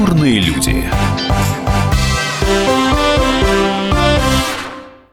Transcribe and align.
Культурные 0.00 0.40
люди. 0.40 0.82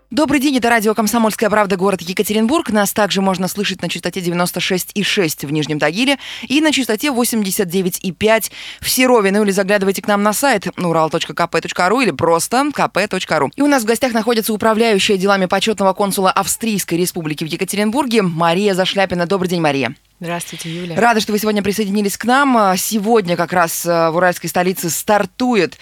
Добрый 0.10 0.40
день, 0.40 0.56
это 0.56 0.70
радио 0.70 0.94
«Комсомольская 0.94 1.50
правда», 1.50 1.76
город 1.76 2.02
Екатеринбург. 2.02 2.70
Нас 2.70 2.94
также 2.94 3.22
можно 3.22 3.50
слышать 3.50 3.82
на 3.82 3.90
частоте 3.90 4.22
96,6 4.22 5.46
в 5.46 5.52
Нижнем 5.52 5.80
Тагиле 5.80 6.18
и 6.48 6.62
на 6.62 6.72
частоте 6.72 7.10
89,5 7.10 8.52
в 8.80 8.90
Серове. 8.90 9.32
Ну 9.32 9.44
или 9.44 9.52
заглядывайте 9.52 10.02
к 10.02 10.08
нам 10.08 10.24
на 10.24 10.32
сайт 10.32 10.68
ural.kp.ru 10.68 12.04
или 12.04 12.12
просто 12.12 12.72
kp.ru. 12.74 13.50
И 13.58 13.62
у 13.62 13.68
нас 13.68 13.84
в 13.84 13.86
гостях 13.86 14.14
находится 14.14 14.54
управляющая 14.54 15.18
делами 15.18 15.48
почетного 15.48 15.92
консула 15.92 16.32
Австрийской 16.32 16.98
республики 16.98 17.44
в 17.44 17.48
Екатеринбурге 17.48 18.22
Мария 18.22 18.74
Зашляпина. 18.74 19.26
Добрый 19.26 19.50
день, 19.50 19.60
Мария. 19.60 19.94
Здравствуйте, 20.20 20.70
Юля. 20.76 21.00
Рада, 21.00 21.20
что 21.20 21.32
вы 21.32 21.38
сегодня 21.38 21.62
присоединились 21.62 22.18
к 22.18 22.26
нам. 22.26 22.76
Сегодня 22.76 23.38
как 23.38 23.54
раз 23.54 23.86
э, 23.86 24.10
в 24.10 24.16
Уральской 24.16 24.50
столице 24.50 24.90
стартует 24.90 25.78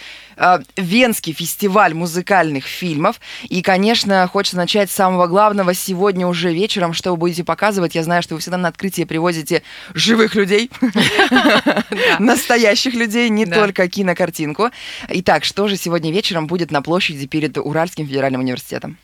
Венский 0.77 1.33
фестиваль 1.33 1.93
музыкальных 1.93 2.65
фильмов. 2.65 3.19
И, 3.43 3.61
конечно, 3.61 4.27
хочется 4.27 4.57
начать 4.57 4.91
с 4.91 4.93
самого 4.95 5.27
главного. 5.27 5.73
Сегодня 5.73 6.27
уже 6.27 6.53
вечером, 6.53 6.93
что 6.93 7.11
вы 7.11 7.17
будете 7.17 7.43
показывать. 7.43 7.95
Я 7.95 8.03
знаю, 8.03 8.21
что 8.21 8.35
вы 8.35 8.41
всегда 8.41 8.57
на 8.57 8.69
открытие 8.69 9.05
привозите 9.05 9.63
живых 9.93 10.35
людей, 10.35 10.69
настоящих 12.19 12.93
людей, 12.93 13.29
не 13.29 13.45
только 13.45 13.87
кинокартинку. 13.87 14.69
Итак, 15.09 15.43
что 15.45 15.67
же 15.67 15.77
сегодня 15.77 16.11
вечером 16.11 16.47
будет 16.47 16.71
на 16.71 16.81
площади 16.81 17.27
перед 17.27 17.57
Уральским 17.57 18.07
федеральным 18.07 18.41
университетом? 18.41 18.97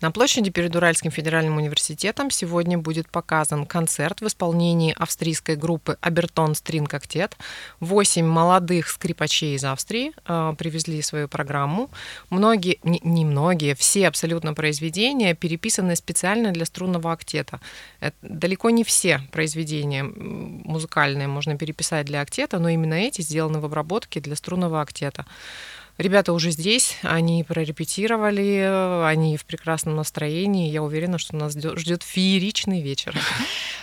На 0.00 0.10
площади 0.10 0.50
перед 0.50 0.74
Уральским 0.74 1.12
федеральным 1.12 1.58
университетом 1.58 2.30
сегодня 2.30 2.76
будет 2.76 3.08
показан 3.08 3.66
концерт 3.66 4.20
в 4.20 4.26
исполнении 4.26 4.94
австрийской 4.98 5.54
группы 5.54 5.96
Абертон 6.00 6.56
Стринг 6.56 6.92
Актет. 6.92 7.36
Восемь 7.78 8.26
молодых 8.26 8.88
скрипачей 8.88 9.54
из 9.54 9.64
Австрии 9.64 10.12
э, 10.26 10.54
привезли 10.72 11.02
свою 11.02 11.28
программу. 11.28 11.90
Многие, 12.30 12.78
не, 12.82 13.00
не 13.04 13.24
многие, 13.24 13.74
все 13.74 14.08
абсолютно 14.08 14.54
произведения 14.54 15.34
переписаны 15.34 15.96
специально 15.96 16.50
для 16.50 16.64
струнного 16.64 17.12
актета. 17.12 17.60
Это 18.00 18.16
далеко 18.22 18.70
не 18.70 18.82
все 18.82 19.20
произведения 19.30 20.02
музыкальные 20.02 21.28
можно 21.28 21.58
переписать 21.58 22.06
для 22.06 22.22
актета, 22.22 22.58
но 22.58 22.70
именно 22.70 22.94
эти 22.94 23.20
сделаны 23.22 23.60
в 23.60 23.64
обработке 23.64 24.20
для 24.20 24.34
струнного 24.34 24.80
актета. 24.80 25.26
Ребята 25.98 26.32
уже 26.32 26.50
здесь, 26.52 26.96
они 27.02 27.44
прорепетировали, 27.44 29.04
они 29.04 29.36
в 29.36 29.44
прекрасном 29.44 29.94
настроении. 29.94 30.70
Я 30.70 30.82
уверена, 30.82 31.18
что 31.18 31.36
нас 31.36 31.52
ждет 31.52 32.02
фееричный 32.02 32.80
вечер. 32.80 33.14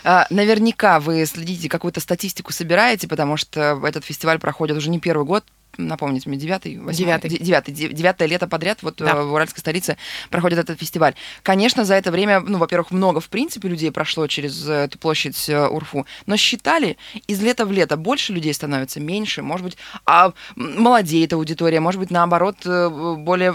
А, 0.02 0.26
наверняка 0.30 0.98
вы 0.98 1.24
следите, 1.26 1.68
какую-то 1.68 2.00
статистику 2.00 2.52
собираете, 2.52 3.06
потому 3.06 3.36
что 3.36 3.80
этот 3.84 4.04
фестиваль 4.04 4.38
проходит 4.38 4.76
уже 4.76 4.88
не 4.88 4.98
первый 4.98 5.26
год, 5.26 5.44
напомните 5.86 6.28
мне, 6.28 6.38
девятый, 6.38 6.74
девятый, 6.92 7.30
девятый, 7.30 7.74
девятое 7.74 8.28
лето 8.28 8.46
подряд 8.46 8.82
вот 8.82 8.96
да. 8.96 9.12
Э, 9.12 9.22
в 9.22 9.32
Уральской 9.32 9.60
столице 9.60 9.96
проходит 10.30 10.58
этот 10.58 10.78
фестиваль. 10.78 11.14
Конечно, 11.42 11.84
за 11.84 11.94
это 11.94 12.10
время, 12.10 12.40
ну, 12.40 12.58
во-первых, 12.58 12.90
много, 12.90 13.20
в 13.20 13.28
принципе, 13.28 13.68
людей 13.68 13.90
прошло 13.90 14.26
через 14.26 14.68
э, 14.68 14.84
эту 14.84 14.98
площадь 14.98 15.48
э, 15.48 15.66
Урфу, 15.66 16.06
но 16.26 16.36
считали, 16.36 16.96
из 17.26 17.40
лета 17.42 17.66
в 17.66 17.72
лето 17.72 17.96
больше 17.96 18.32
людей 18.32 18.54
становится, 18.54 19.00
меньше, 19.00 19.42
может 19.42 19.64
быть, 19.64 19.76
а 20.06 20.32
молодеет 20.56 21.32
аудитория, 21.32 21.80
может 21.80 22.00
быть, 22.00 22.10
наоборот, 22.10 22.56
более 22.64 23.54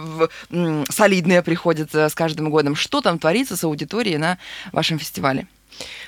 солидная 0.89 1.41
приходит 1.41 1.93
с 1.93 2.13
каждым 2.13 2.49
годом. 2.49 2.75
Что 2.75 3.01
там 3.01 3.19
творится 3.19 3.55
с 3.55 3.63
аудиторией 3.63 4.17
на 4.17 4.37
вашем 4.71 4.99
фестивале? 4.99 5.47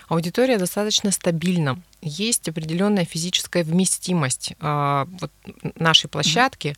Аудитория 0.07 0.57
достаточно 0.57 1.11
стабильна. 1.11 1.81
Есть 2.01 2.47
определенная 2.47 3.05
физическая 3.05 3.63
вместимость 3.63 4.53
э, 4.59 5.05
вот, 5.19 5.31
нашей 5.75 6.07
площадки, 6.09 6.75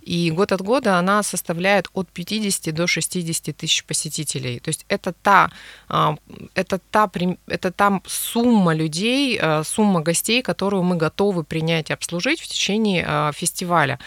и 0.00 0.30
год 0.32 0.50
от 0.50 0.62
года 0.62 0.98
она 0.98 1.22
составляет 1.22 1.88
от 1.92 2.08
50 2.08 2.74
до 2.74 2.86
60 2.86 3.56
тысяч 3.56 3.84
посетителей. 3.84 4.58
То 4.58 4.70
есть 4.70 4.84
это 4.88 5.14
та, 5.22 5.50
э, 5.88 6.16
это 6.54 6.80
та, 6.90 7.10
это 7.46 7.70
та 7.70 8.00
сумма 8.06 8.74
людей, 8.74 9.38
э, 9.40 9.62
сумма 9.64 10.00
гостей, 10.00 10.42
которую 10.42 10.82
мы 10.82 10.96
готовы 10.96 11.44
принять 11.44 11.90
и 11.90 11.92
обслужить 11.92 12.40
в 12.40 12.48
течение 12.48 13.04
э, 13.06 13.32
фестиваля. 13.34 13.98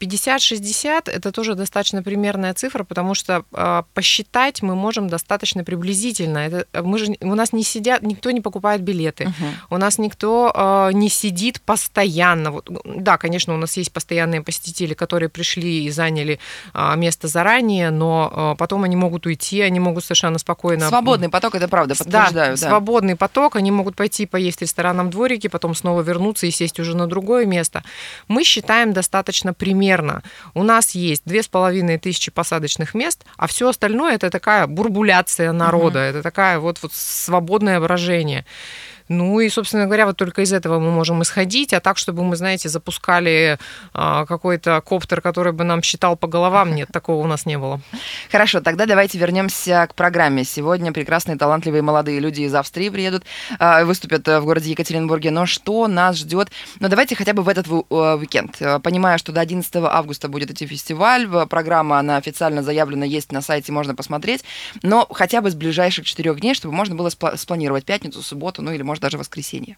50-60 0.00 1.10
это 1.10 1.32
тоже 1.32 1.54
достаточно 1.54 2.02
примерная 2.02 2.54
цифра, 2.54 2.84
потому 2.84 3.14
что 3.14 3.44
э, 3.52 3.82
посчитать 3.94 4.62
мы 4.62 4.74
можем 4.74 5.08
достаточно 5.08 5.62
приблизительно. 5.62 6.38
Это, 6.38 6.82
мы 6.82 6.98
же, 6.98 7.16
у 7.20 7.34
нас 7.34 7.52
не 7.52 7.62
сидят, 7.62 8.02
никто 8.02 8.30
не 8.30 8.40
покупает 8.40 8.80
билеты, 8.80 9.24
uh-huh. 9.24 9.52
у 9.70 9.76
нас 9.76 9.98
никто 9.98 10.52
э, 10.54 10.92
не 10.94 11.10
сидит 11.10 11.60
постоянно. 11.60 12.50
Вот, 12.50 12.70
да, 12.84 13.18
конечно, 13.18 13.54
у 13.54 13.58
нас 13.58 13.76
есть 13.76 13.92
постоянные 13.92 14.40
посетители, 14.42 14.94
которые 14.94 15.28
пришли 15.28 15.84
и 15.84 15.90
заняли 15.90 16.38
э, 16.72 16.96
место 16.96 17.28
заранее, 17.28 17.90
но 17.90 18.54
э, 18.54 18.58
потом 18.58 18.84
они 18.84 18.96
могут 18.96 19.26
уйти, 19.26 19.60
они 19.60 19.80
могут 19.80 20.04
совершенно 20.04 20.38
спокойно... 20.38 20.88
Свободный 20.88 21.28
поток, 21.28 21.54
это 21.54 21.68
правда, 21.68 21.94
подтверждаю. 21.94 22.56
Да, 22.56 22.60
да. 22.60 22.68
свободный 22.68 23.16
поток, 23.16 23.56
они 23.56 23.70
могут 23.70 23.96
пойти 23.96 24.24
поесть 24.24 24.58
в 24.58 24.62
ресторанном 24.62 25.10
дворике, 25.10 25.50
потом 25.50 25.74
снова 25.74 26.00
вернуться 26.00 26.46
и 26.46 26.50
сесть 26.50 26.80
уже 26.80 26.96
на 26.96 27.06
другое 27.06 27.44
место. 27.44 27.84
Мы 28.28 28.44
считаем 28.44 28.92
достаточно 28.92 29.52
примерно 29.52 29.89
примерно 29.90 30.22
у 30.54 30.62
нас 30.62 30.92
есть 30.92 31.22
две 31.24 31.42
с 31.42 31.48
половиной 31.48 31.98
тысячи 31.98 32.30
посадочных 32.30 32.94
мест, 32.94 33.24
а 33.36 33.46
все 33.46 33.68
остальное 33.68 34.14
это 34.14 34.30
такая 34.30 34.66
бурбуляция 34.66 35.52
народа, 35.52 35.98
угу. 35.98 36.06
это 36.06 36.22
такая 36.22 36.58
вот, 36.60 36.78
вот 36.82 36.92
свободное 36.92 37.80
выражение. 37.80 38.46
Ну 39.10 39.40
и, 39.40 39.48
собственно 39.48 39.86
говоря, 39.86 40.06
вот 40.06 40.16
только 40.16 40.42
из 40.42 40.52
этого 40.52 40.78
мы 40.78 40.92
можем 40.92 41.20
исходить, 41.22 41.72
а 41.72 41.80
так, 41.80 41.98
чтобы 41.98 42.22
мы, 42.22 42.36
знаете, 42.36 42.68
запускали 42.68 43.58
а, 43.92 44.24
какой-то 44.24 44.80
коптер, 44.82 45.20
который 45.20 45.52
бы 45.52 45.64
нам 45.64 45.82
считал 45.82 46.16
по 46.16 46.28
головам, 46.28 46.76
нет, 46.76 46.88
такого 46.92 47.24
у 47.24 47.26
нас 47.26 47.44
не 47.44 47.58
было. 47.58 47.80
Хорошо, 48.30 48.60
тогда 48.60 48.86
давайте 48.86 49.18
вернемся 49.18 49.84
к 49.90 49.96
программе. 49.96 50.44
Сегодня 50.44 50.92
прекрасные, 50.92 51.36
талантливые 51.36 51.82
молодые 51.82 52.20
люди 52.20 52.42
из 52.42 52.54
Австрии 52.54 52.88
приедут, 52.88 53.24
а, 53.58 53.84
выступят 53.84 54.28
в 54.28 54.44
городе 54.44 54.70
Екатеринбурге. 54.70 55.32
Но 55.32 55.44
что 55.44 55.88
нас 55.88 56.16
ждет? 56.16 56.52
Ну 56.78 56.88
давайте 56.88 57.16
хотя 57.16 57.32
бы 57.32 57.42
в 57.42 57.48
этот 57.48 57.66
а, 57.68 58.14
уикенд. 58.14 58.62
Понимаю, 58.84 59.18
что 59.18 59.32
до 59.32 59.40
11 59.40 59.74
августа 59.74 60.28
будет 60.28 60.52
идти 60.52 60.68
фестиваль, 60.68 61.26
программа, 61.48 61.98
она 61.98 62.16
официально 62.16 62.62
заявлена, 62.62 63.06
есть 63.06 63.32
на 63.32 63.42
сайте, 63.42 63.72
можно 63.72 63.96
посмотреть, 63.96 64.44
но 64.84 65.08
хотя 65.10 65.40
бы 65.40 65.50
с 65.50 65.56
ближайших 65.56 66.04
четырех 66.06 66.38
дней, 66.38 66.54
чтобы 66.54 66.74
можно 66.74 66.94
было 66.94 67.08
спланировать 67.08 67.84
пятницу, 67.84 68.22
субботу, 68.22 68.62
ну 68.62 68.70
или, 68.70 68.82
может, 68.82 68.99
даже 69.00 69.18
воскресенье? 69.18 69.76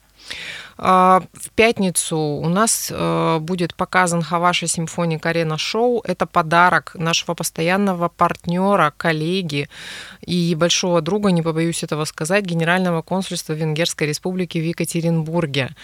А, 0.79 1.23
в 1.33 1.51
пятницу 1.51 2.17
у 2.17 2.49
нас 2.49 2.91
э, 2.91 3.39
будет 3.41 3.75
показан 3.75 4.23
Хаваша 4.23 4.67
Симфоник 4.67 5.27
Арена 5.27 5.59
Шоу. 5.59 6.01
Это 6.05 6.27
подарок 6.27 6.93
нашего 6.95 7.35
постоянного 7.35 8.09
партнера, 8.09 8.93
коллеги 8.97 9.69
и 10.25 10.55
большого 10.55 11.01
друга, 11.01 11.31
не 11.31 11.43
побоюсь 11.43 11.83
этого 11.83 12.05
сказать, 12.05 12.45
Генерального 12.45 13.03
консульства 13.03 13.53
Венгерской 13.53 14.09
Республики 14.09 14.59
в 14.59 14.65
Екатеринбурге. 14.65 15.75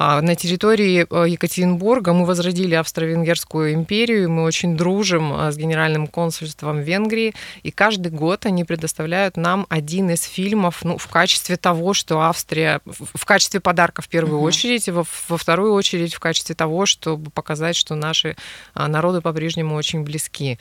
А, 0.00 0.22
на 0.22 0.36
территории 0.36 1.08
э, 1.10 1.28
Екатеринбурга 1.28 2.12
мы 2.12 2.24
возродили 2.24 2.76
Австро-Венгерскую 2.76 3.74
империю, 3.74 4.30
мы 4.30 4.44
очень 4.44 4.76
дружим 4.76 5.34
э, 5.34 5.50
с 5.50 5.56
Генеральным 5.56 6.06
консульством 6.06 6.78
Венгрии, 6.78 7.34
и 7.64 7.72
каждый 7.72 8.12
год 8.12 8.46
они 8.46 8.62
предоставляют 8.62 9.36
нам 9.36 9.66
один 9.68 10.10
из 10.10 10.22
фильмов 10.22 10.84
ну, 10.84 10.98
в 10.98 11.08
качестве 11.08 11.56
того, 11.56 11.94
что 11.94 12.20
Австрия, 12.20 12.80
в 12.84 13.24
качестве 13.24 13.58
подарка 13.58 14.00
в 14.00 14.08
первую 14.08 14.38
угу. 14.38 14.46
очередь, 14.46 14.88
во, 14.88 15.04
во 15.28 15.36
вторую 15.36 15.72
очередь 15.72 16.14
в 16.14 16.20
качестве 16.20 16.54
того, 16.54 16.86
чтобы 16.86 17.32
показать, 17.32 17.74
что 17.74 17.96
наши 17.96 18.36
а, 18.74 18.86
народы 18.86 19.20
по-прежнему 19.20 19.74
очень 19.74 20.04
близки. 20.04 20.60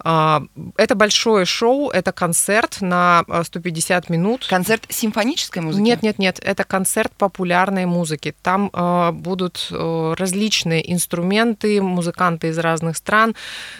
А, 0.00 0.42
это 0.76 0.94
большое 0.94 1.44
шоу, 1.44 1.90
это 1.90 2.12
концерт 2.12 2.78
на 2.80 3.24
150 3.42 4.04
а, 4.08 4.12
минут. 4.12 4.46
Концерт 4.48 4.86
симфонической 4.88 5.62
музыки? 5.62 5.82
Нет, 5.82 6.02
нет, 6.02 6.18
нет, 6.18 6.40
это 6.42 6.64
концерт 6.64 7.12
популярной 7.16 7.86
музыки. 7.86 8.34
Там 8.42 8.70
э, 8.72 9.12
будут 9.12 9.68
э, 9.70 10.14
различные 10.16 10.92
инструменты, 10.92 11.80
музыканты 11.82 12.48
из 12.48 12.58
разных 12.58 12.96
стран. 12.96 13.34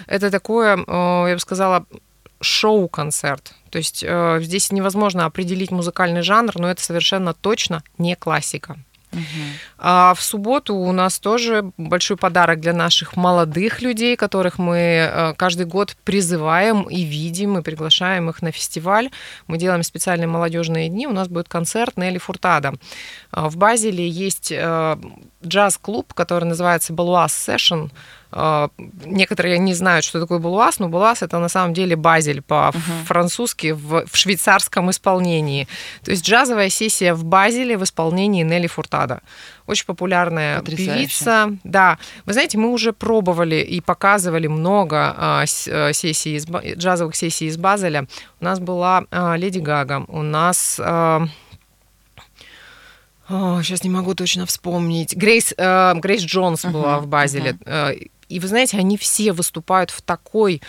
Это 0.06 0.30
такое, 0.30 0.76
э, 0.76 1.28
я 1.28 1.34
бы 1.34 1.40
сказала, 1.40 1.86
шоу-концерт. 2.40 3.54
То 3.70 3.78
есть 3.78 4.04
э, 4.06 4.38
здесь 4.42 4.72
невозможно 4.72 5.24
определить 5.24 5.70
музыкальный 5.70 6.22
жанр, 6.22 6.52
но 6.56 6.70
это 6.70 6.82
совершенно 6.82 7.34
точно 7.34 7.82
не 7.98 8.16
классика. 8.16 8.78
А 9.78 10.14
в 10.14 10.22
субботу 10.22 10.74
у 10.74 10.92
нас 10.92 11.18
тоже 11.18 11.72
большой 11.76 12.16
подарок 12.16 12.60
для 12.60 12.72
наших 12.72 13.16
молодых 13.16 13.80
людей, 13.80 14.16
которых 14.16 14.58
мы 14.58 14.76
э, 14.76 15.34
каждый 15.34 15.66
год 15.66 15.96
призываем 16.04 16.82
и 16.82 17.02
видим, 17.02 17.58
и 17.58 17.62
приглашаем 17.62 18.28
их 18.28 18.42
на 18.42 18.52
фестиваль. 18.52 19.10
Мы 19.46 19.58
делаем 19.58 19.82
специальные 19.82 20.28
молодежные 20.28 20.88
дни. 20.88 21.06
У 21.06 21.12
нас 21.12 21.28
будет 21.28 21.48
концерт 21.48 21.96
Нелли 21.96 22.18
Фуртада. 22.18 22.74
А 23.30 23.48
в 23.48 23.56
Базеле 23.56 24.08
есть 24.08 24.52
э, 24.52 24.96
джаз-клуб, 25.44 26.12
который 26.14 26.44
называется 26.44 26.92
Балуас 26.92 27.32
Session. 27.32 27.90
Некоторые 28.30 29.58
не 29.58 29.74
знают, 29.74 30.04
что 30.04 30.20
такое 30.20 30.38
булуаз, 30.38 30.78
но 30.78 30.88
булуаз 30.88 31.22
это 31.22 31.38
на 31.38 31.48
самом 31.48 31.72
деле 31.72 31.96
базель 31.96 32.42
по-французски 32.42 33.72
в, 33.72 34.06
в 34.06 34.16
швейцарском 34.16 34.90
исполнении. 34.90 35.66
То 36.04 36.10
есть 36.10 36.26
джазовая 36.26 36.68
сессия 36.68 37.14
в 37.14 37.24
базеле 37.24 37.78
в 37.78 37.84
исполнении 37.84 38.42
Нелли 38.42 38.66
Фуртада. 38.66 39.20
Очень 39.66 39.86
популярная 39.86 40.60
Потрясающе. 40.60 40.94
певица. 40.94 41.58
Да, 41.64 41.98
вы 42.24 42.32
знаете, 42.32 42.58
мы 42.58 42.70
уже 42.70 42.92
пробовали 42.92 43.56
и 43.56 43.80
показывали 43.80 44.46
много 44.46 45.14
а, 45.16 45.46
сессий 45.46 46.36
из, 46.36 46.46
джазовых 46.46 47.14
сессий 47.14 47.46
из 47.46 47.56
Базеля. 47.56 48.06
У 48.40 48.44
нас 48.44 48.60
была 48.60 49.04
а, 49.10 49.36
Леди 49.36 49.58
Гага, 49.58 50.04
у 50.08 50.22
нас 50.22 50.80
а, 50.82 51.26
о, 53.28 53.60
сейчас 53.62 53.84
не 53.84 53.90
могу 53.90 54.14
точно 54.14 54.46
вспомнить. 54.46 55.14
Грейс, 55.14 55.52
э, 55.54 55.94
Грейс 55.96 56.22
Джонс 56.22 56.64
uh-huh, 56.64 56.70
была 56.70 56.98
в 56.98 57.08
Базеле. 57.08 57.58
Uh-huh. 57.60 58.10
И 58.28 58.40
вы 58.40 58.48
знаете, 58.48 58.78
они 58.78 58.96
все 58.96 59.32
выступают 59.32 59.90
в 59.90 60.02
такой 60.02 60.60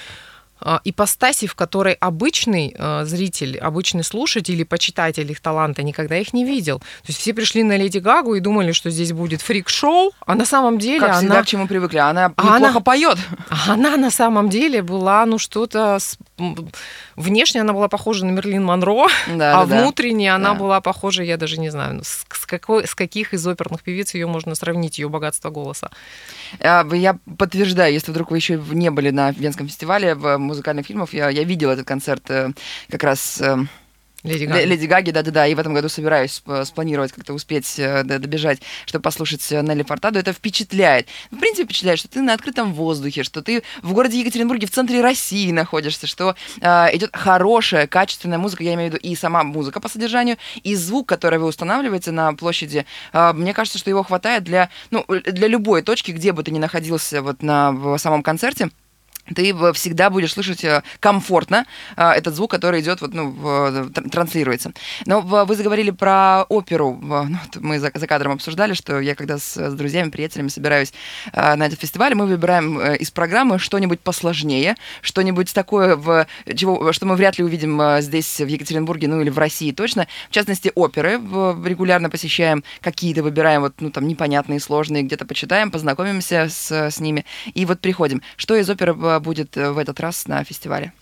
а, 0.61 0.81
ипостаси, 0.83 1.47
в 1.47 1.55
которой 1.55 1.93
обычный 1.93 2.75
а, 2.77 3.05
зритель, 3.05 3.57
обычный 3.57 4.03
слушатель 4.03 4.55
или 4.55 4.63
почитатель 4.63 5.29
их 5.31 5.39
таланта 5.39 5.83
никогда 5.83 6.17
их 6.17 6.33
не 6.33 6.43
видел. 6.43 6.79
То 6.79 7.07
есть 7.07 7.19
все 7.19 7.33
пришли 7.33 7.63
на 7.63 7.77
Леди 7.77 7.99
Гагу 7.99 8.35
и 8.35 8.41
думали, 8.41 8.73
что 8.73 8.89
здесь 8.89 9.13
будет 9.13 9.41
фрик-шоу, 9.41 10.11
а 10.25 10.35
на 10.35 10.45
самом 10.45 10.77
деле 10.77 10.99
как 10.99 11.09
она... 11.09 11.17
всегда, 11.19 11.43
к 11.43 11.47
чему 11.47 11.67
привыкли, 11.67 11.99
она 11.99 12.33
а 12.35 12.43
неплохо 12.43 12.67
она... 12.67 12.79
поет. 12.81 13.17
Она 13.67 13.97
на 13.97 14.11
самом 14.11 14.49
деле 14.49 14.81
была, 14.81 15.25
ну, 15.25 15.37
что-то... 15.37 15.97
С... 15.99 16.17
Внешне 17.19 17.59
она 17.59 17.73
была 17.73 17.89
похожа 17.89 18.25
на 18.25 18.31
Мерлин 18.31 18.63
Монро, 18.63 19.07
да, 19.27 19.59
а 19.59 19.65
да, 19.65 19.81
внутренне 19.81 20.29
да. 20.29 20.35
она 20.35 20.53
была 20.53 20.79
похожа, 20.79 21.21
я 21.21 21.35
даже 21.35 21.59
не 21.59 21.69
знаю, 21.69 22.01
с, 22.01 22.25
с, 22.31 22.45
какой, 22.45 22.87
с 22.87 22.95
каких 22.95 23.33
из 23.33 23.45
оперных 23.45 23.83
певиц 23.83 24.13
ее 24.13 24.25
можно 24.25 24.55
сравнить, 24.55 24.99
ее 24.99 25.09
богатство 25.09 25.49
голоса. 25.49 25.91
Я 26.61 27.17
подтверждаю, 27.37 27.91
если 27.91 28.11
вдруг 28.11 28.31
вы 28.31 28.37
еще 28.37 28.57
не 28.71 28.89
были 28.89 29.09
на 29.09 29.31
Венском 29.31 29.67
фестивале, 29.67 30.15
в 30.15 30.37
музыкальных 30.37 30.85
фильмов. 30.85 31.13
Я, 31.13 31.27
я 31.27 31.43
видела 31.43 31.73
этот 31.73 31.85
концерт 31.85 32.23
э, 32.29 32.51
как 32.89 33.03
раз 33.03 33.41
э, 33.41 33.57
Леди 34.23 34.45
Гаги. 34.45 34.65
Леди 34.65 34.85
Гаги, 34.85 35.11
да-да-да. 35.11 35.47
И 35.47 35.55
в 35.55 35.59
этом 35.59 35.73
году 35.73 35.89
собираюсь 35.89 36.41
спланировать, 36.65 37.11
как-то 37.11 37.33
успеть 37.33 37.79
э, 37.79 38.03
добежать, 38.03 38.59
чтобы 38.85 39.03
послушать 39.03 39.49
Нелли 39.51 39.83
Фортаду. 39.83 40.19
Это 40.19 40.33
впечатляет. 40.33 41.07
В 41.31 41.37
принципе, 41.37 41.65
впечатляет, 41.65 41.99
что 41.99 42.07
ты 42.09 42.21
на 42.21 42.33
открытом 42.33 42.73
воздухе, 42.73 43.23
что 43.23 43.41
ты 43.41 43.63
в 43.81 43.93
городе 43.93 44.19
Екатеринбурге, 44.19 44.67
в 44.67 44.71
центре 44.71 45.01
России 45.01 45.51
находишься, 45.51 46.07
что 46.07 46.35
э, 46.59 46.95
идет 46.95 47.11
хорошая, 47.13 47.87
качественная 47.87 48.37
музыка. 48.37 48.63
Я 48.63 48.73
имею 48.73 48.91
в 48.91 48.93
виду 48.93 49.01
и 49.01 49.15
сама 49.15 49.43
музыка 49.43 49.79
по 49.79 49.89
содержанию, 49.89 50.37
и 50.63 50.75
звук, 50.75 51.07
который 51.07 51.39
вы 51.39 51.47
устанавливаете 51.47 52.11
на 52.11 52.33
площади. 52.33 52.85
Э, 53.13 53.31
мне 53.33 53.53
кажется, 53.53 53.79
что 53.79 53.89
его 53.89 54.03
хватает 54.03 54.43
для, 54.43 54.69
ну, 54.91 55.05
для 55.07 55.47
любой 55.47 55.81
точки, 55.81 56.11
где 56.11 56.33
бы 56.33 56.43
ты 56.43 56.51
ни 56.51 56.59
находился 56.59 57.21
вот 57.21 57.41
на 57.41 57.71
в 57.71 57.97
самом 57.97 58.23
концерте 58.23 58.69
ты 59.35 59.53
всегда 59.73 60.09
будешь 60.09 60.33
слышать 60.33 60.63
э, 60.63 60.83
комфортно 60.99 61.65
э, 61.95 62.09
этот 62.09 62.35
звук, 62.35 62.51
который 62.51 62.81
идет, 62.81 63.01
вот, 63.01 63.13
ну, 63.13 63.89
транслируется. 64.11 64.71
Но 65.05 65.21
вы 65.21 65.55
заговорили 65.55 65.91
про 65.91 66.43
оперу. 66.49 66.99
Ну, 67.01 67.37
мы 67.59 67.79
за, 67.79 67.91
кадром 67.91 68.33
обсуждали, 68.33 68.73
что 68.73 68.99
я 68.99 69.15
когда 69.15 69.37
с, 69.37 69.71
друзьями, 69.71 70.09
приятелями 70.09 70.49
собираюсь 70.49 70.93
э, 71.33 71.55
на 71.55 71.65
этот 71.67 71.79
фестиваль, 71.79 72.15
мы 72.15 72.25
выбираем 72.25 72.79
из 72.95 73.11
программы 73.11 73.59
что-нибудь 73.59 73.99
посложнее, 73.99 74.75
что-нибудь 75.01 75.53
такое, 75.53 76.27
чего, 76.55 76.91
что 76.93 77.05
мы 77.05 77.15
вряд 77.15 77.37
ли 77.37 77.43
увидим 77.43 78.01
здесь, 78.01 78.39
в 78.39 78.47
Екатеринбурге, 78.47 79.07
ну 79.07 79.21
или 79.21 79.29
в 79.29 79.37
России 79.37 79.71
точно. 79.71 80.07
В 80.29 80.33
частности, 80.33 80.71
оперы 80.75 81.13
регулярно 81.13 82.09
посещаем, 82.09 82.63
какие-то 82.81 83.23
выбираем, 83.23 83.61
вот, 83.61 83.75
ну, 83.79 83.91
там, 83.91 84.07
непонятные, 84.07 84.59
сложные, 84.59 85.03
где-то 85.03 85.25
почитаем, 85.25 85.71
познакомимся 85.71 86.47
с, 86.49 86.71
с 86.71 86.99
ними, 86.99 87.25
и 87.53 87.65
вот 87.65 87.79
приходим. 87.79 88.21
Что 88.35 88.55
из 88.55 88.69
оперы 88.69 89.18
будет 89.19 89.57
э, 89.57 89.71
в 89.71 89.77
этот 89.77 89.99
раз 89.99 90.27
на 90.27 90.43
фестивале? 90.43 90.93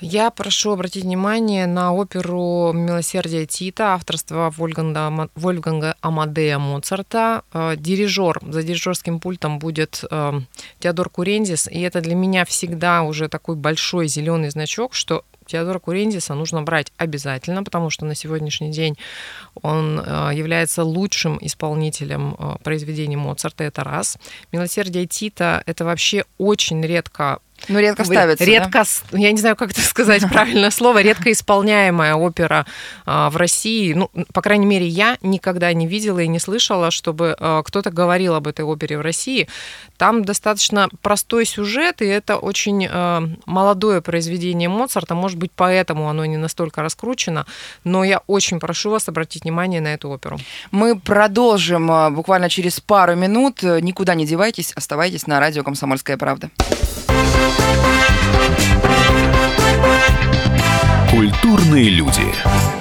Я 0.00 0.30
прошу 0.30 0.72
обратить 0.72 1.04
внимание 1.04 1.66
на 1.66 1.94
оперу 1.94 2.72
«Милосердие 2.74 3.46
Тита» 3.46 3.94
авторства 3.94 4.52
Вольганга, 4.54 5.30
Вольфганга 5.34 5.96
Амадея 6.02 6.58
Моцарта. 6.58 7.44
Э, 7.52 7.76
дирижер, 7.78 8.38
за 8.42 8.62
дирижерским 8.62 9.20
пультом 9.20 9.58
будет 9.58 10.04
э, 10.10 10.40
Теодор 10.80 11.08
Курензис, 11.08 11.66
и 11.68 11.80
это 11.80 12.02
для 12.02 12.14
меня 12.14 12.44
всегда 12.44 13.04
уже 13.04 13.28
такой 13.28 13.56
большой 13.56 14.08
зеленый 14.08 14.50
значок, 14.50 14.92
что 14.92 15.24
Теодора 15.46 15.78
Курензиса 15.78 16.34
нужно 16.34 16.62
брать 16.62 16.92
обязательно, 16.96 17.62
потому 17.62 17.90
что 17.90 18.04
на 18.04 18.14
сегодняшний 18.14 18.70
день 18.70 18.96
он 19.62 20.00
э, 20.00 20.30
является 20.34 20.84
лучшим 20.84 21.38
исполнителем 21.40 22.36
э, 22.38 22.56
произведений 22.62 23.16
Моцарта, 23.16 23.64
это 23.64 23.84
раз. 23.84 24.18
«Милосердие 24.52 25.06
Тита»— 25.06 25.62
это 25.66 25.84
вообще 25.84 26.24
очень 26.38 26.84
редко 26.84 27.40
ну, 27.68 27.80
редко 27.80 28.04
ставится, 28.04 28.44
Редко, 28.44 28.84
да? 29.10 29.18
я 29.18 29.32
не 29.32 29.38
знаю, 29.38 29.56
как 29.56 29.72
это 29.72 29.80
сказать 29.80 30.22
правильное 30.32 30.70
слово, 30.70 31.02
редко 31.02 31.32
исполняемая 31.32 32.14
опера 32.14 32.66
а, 33.04 33.30
в 33.30 33.36
России. 33.36 33.92
Ну, 33.92 34.10
по 34.32 34.42
крайней 34.42 34.66
мере, 34.66 34.86
я 34.86 35.18
никогда 35.20 35.72
не 35.72 35.86
видела 35.86 36.20
и 36.20 36.28
не 36.28 36.38
слышала, 36.38 36.90
чтобы 36.90 37.36
а, 37.38 37.62
кто-то 37.62 37.90
говорил 37.90 38.34
об 38.34 38.46
этой 38.46 38.64
опере 38.64 38.98
в 38.98 39.00
России. 39.00 39.48
Там 39.96 40.24
достаточно 40.24 40.88
простой 41.02 41.44
сюжет, 41.44 42.02
и 42.02 42.06
это 42.06 42.36
очень 42.36 42.86
а, 42.88 43.28
молодое 43.46 44.00
произведение 44.00 44.68
Моцарта. 44.68 45.14
Может 45.14 45.38
быть, 45.38 45.50
поэтому 45.54 46.08
оно 46.08 46.24
не 46.24 46.36
настолько 46.36 46.82
раскручено. 46.82 47.46
Но 47.84 48.04
я 48.04 48.20
очень 48.26 48.60
прошу 48.60 48.90
вас 48.90 49.08
обратить 49.08 49.42
внимание 49.42 49.80
на 49.80 49.94
эту 49.94 50.10
оперу. 50.10 50.38
Мы 50.70 50.98
продолжим 50.98 52.14
буквально 52.14 52.48
через 52.48 52.80
пару 52.80 53.16
минут. 53.16 53.62
Никуда 53.62 54.14
не 54.14 54.26
девайтесь, 54.26 54.72
оставайтесь 54.72 55.26
на 55.26 55.40
радио 55.40 55.64
«Комсомольская 55.64 56.16
правда». 56.16 56.50
Культурные 61.10 61.88
люди. 61.88 62.75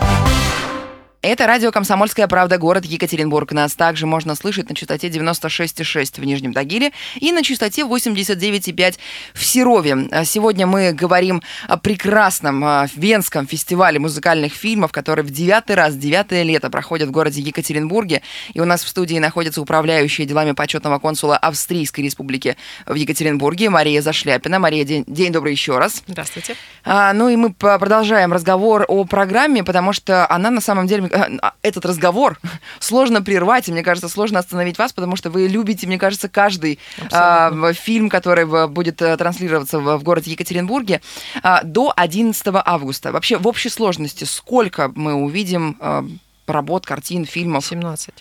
Это 1.27 1.48
радио 1.48 1.72
«Комсомольская 1.72 2.27
правда», 2.27 2.60
город 2.60 2.86
Екатеринбург. 2.86 3.51
Нас 3.51 3.74
также 3.74 4.06
можно 4.06 4.36
слышать 4.36 4.69
на 4.69 4.75
частоте 4.75 5.07
96,6 5.07 6.22
в 6.22 6.24
Нижнем 6.24 6.54
Тагиле 6.54 6.92
и 7.16 7.31
на 7.31 7.42
частоте 7.42 7.81
89,5 7.81 9.00
в 9.33 9.44
Серове. 9.44 10.07
А 10.12 10.24
сегодня 10.24 10.68
мы 10.68 10.94
говорим 10.94 11.42
о 11.68 11.77
прекрасном 11.77 12.63
о 12.63 12.86
Венском 12.95 13.48
фестивале 13.48 13.98
музыкальных 13.98 14.54
фильмов, 14.54 14.92
который 14.92 15.24
в 15.24 15.31
девятый 15.31 15.75
раз, 15.75 15.95
девятое 15.95 16.44
лето 16.44 16.69
проходит 16.69 17.07
в 17.07 17.12
городе 17.12 17.42
Екатеринбурге. 17.42 18.21
И 18.54 18.60
у 18.60 18.66
нас 18.66 18.83
в 18.83 18.88
студии 18.88 19.18
находится 19.18 19.63
управляющая 19.63 20.28
делами 20.28 20.51
почетного 20.51 21.00
консула 21.00 21.38
Австрийской 21.38 22.04
республики 22.04 22.56
в 22.86 22.94
Екатеринбурге 22.94 23.71
Мария 23.71 24.04
Зашляпина. 24.04 24.60
Мария, 24.60 24.83
день, 24.83 25.04
день 25.07 25.31
добрый 25.31 25.54
еще 25.54 25.80
раз. 25.80 26.04
Здравствуйте. 26.06 26.56
А, 26.83 27.13
ну 27.13 27.30
и 27.30 27.36
мы 27.36 27.51
продолжаем 27.51 28.31
разговор 28.31 28.86
о 28.88 29.06
программе, 29.06 29.63
потому 29.63 29.92
что 29.92 30.30
она 30.30 30.51
на 30.51 30.62
самом 30.62 30.86
деле 30.86 31.10
а, 31.15 31.15
этот 31.62 31.86
разговор 31.86 32.40
сложно 32.80 33.22
прервать, 33.22 33.68
и 33.68 33.72
мне 33.72 33.84
кажется, 33.84 34.10
сложно 34.10 34.40
остановить 34.40 34.78
вас, 34.78 34.94
потому 34.94 35.16
что 35.16 35.30
вы 35.30 35.48
любите, 35.48 35.88
мне 35.88 35.98
кажется, 35.98 36.30
каждый 36.30 36.80
э, 37.12 37.74
фильм, 37.74 38.10
который 38.10 38.68
будет 38.68 39.02
э, 39.02 39.16
транслироваться 39.18 39.80
в, 39.80 40.04
городе 40.04 40.31
Екатеринбурге, 40.31 41.02
э, 41.44 41.64
до 41.64 41.94
11 41.95 42.48
августа. 42.54 43.12
Вообще, 43.12 43.38
в 43.38 43.48
общей 43.48 43.69
сложности, 43.69 44.24
сколько 44.24 44.92
мы 44.95 45.14
увидим 45.14 45.78
э, 45.80 46.04
работ, 46.48 46.86
картин, 46.86 47.26
фильмов? 47.26 47.66
17. 47.66 48.14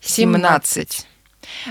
17. 0.00 0.66
17. 0.70 1.06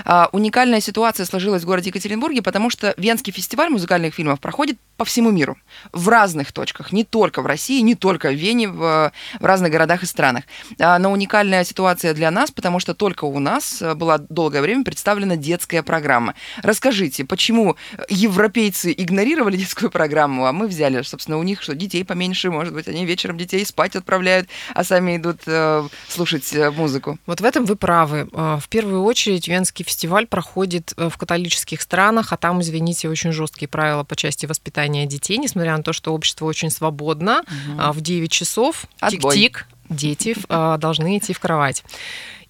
А, 0.04 0.28
уникальная 0.32 0.80
ситуация 0.80 1.26
сложилась 1.26 1.62
в 1.62 1.66
городе 1.66 1.90
Екатеринбурге, 1.90 2.42
потому 2.42 2.70
что 2.70 2.94
Венский 2.96 3.32
фестиваль 3.32 3.70
музыкальных 3.70 4.14
фильмов 4.14 4.40
проходит 4.40 4.78
по 4.96 5.04
всему 5.04 5.30
миру, 5.30 5.58
в 5.92 6.08
разных 6.08 6.52
точках, 6.52 6.92
не 6.92 7.04
только 7.04 7.42
в 7.42 7.46
России, 7.46 7.80
не 7.80 7.94
только 7.94 8.30
в 8.30 8.34
Вене, 8.34 8.68
в, 8.68 9.12
в 9.40 9.44
разных 9.44 9.70
городах 9.70 10.02
и 10.02 10.06
странах. 10.06 10.44
А, 10.80 10.98
но 10.98 11.12
уникальная 11.12 11.64
ситуация 11.64 12.14
для 12.14 12.30
нас, 12.30 12.50
потому 12.50 12.80
что 12.80 12.94
только 12.94 13.24
у 13.24 13.38
нас 13.38 13.82
э, 13.82 13.94
была 13.94 14.18
долгое 14.18 14.62
время 14.62 14.84
представлена 14.84 15.36
детская 15.36 15.82
программа. 15.82 16.34
Расскажите, 16.62 17.24
почему 17.24 17.76
европейцы 18.08 18.94
игнорировали 18.96 19.56
детскую 19.56 19.90
программу, 19.90 20.46
а 20.46 20.52
мы 20.52 20.66
взяли, 20.66 21.02
собственно, 21.02 21.38
у 21.38 21.42
них 21.42 21.62
что, 21.62 21.74
детей 21.74 22.04
поменьше, 22.04 22.50
может 22.50 22.72
быть, 22.72 22.88
они 22.88 23.04
вечером 23.04 23.36
детей 23.36 23.64
спать 23.66 23.96
отправляют, 23.96 24.48
а 24.74 24.84
сами 24.84 25.16
идут 25.16 25.40
э, 25.46 25.88
слушать 26.08 26.52
э, 26.54 26.70
музыку. 26.70 27.18
Вот 27.26 27.40
в 27.40 27.44
этом 27.44 27.64
вы 27.64 27.76
правы. 27.76 28.28
Э, 28.32 28.58
в 28.60 28.68
первую 28.68 29.02
очередь 29.02 29.48
Венский 29.66 29.84
фестиваль 29.84 30.26
проходит 30.26 30.92
в 30.96 31.16
католических 31.16 31.80
странах, 31.80 32.32
а 32.32 32.36
там, 32.36 32.60
извините, 32.60 33.08
очень 33.08 33.32
жесткие 33.32 33.68
правила 33.68 34.04
по 34.04 34.14
части 34.16 34.46
воспитания 34.46 34.66
воспитания 34.66 35.06
детей, 35.06 35.38
несмотря 35.38 35.76
на 35.76 35.82
то, 35.82 35.92
что 35.92 36.12
общество 36.12 36.46
очень 36.46 36.70
свободно, 36.70 37.40
угу. 37.40 37.92
в 37.92 38.00
9 38.00 38.30
часов 38.30 38.86
тик-тик, 39.08 39.66
дети 39.88 40.34
а, 40.48 40.76
должны 40.78 41.18
идти 41.18 41.32
в 41.32 41.40
кровать. 41.40 41.84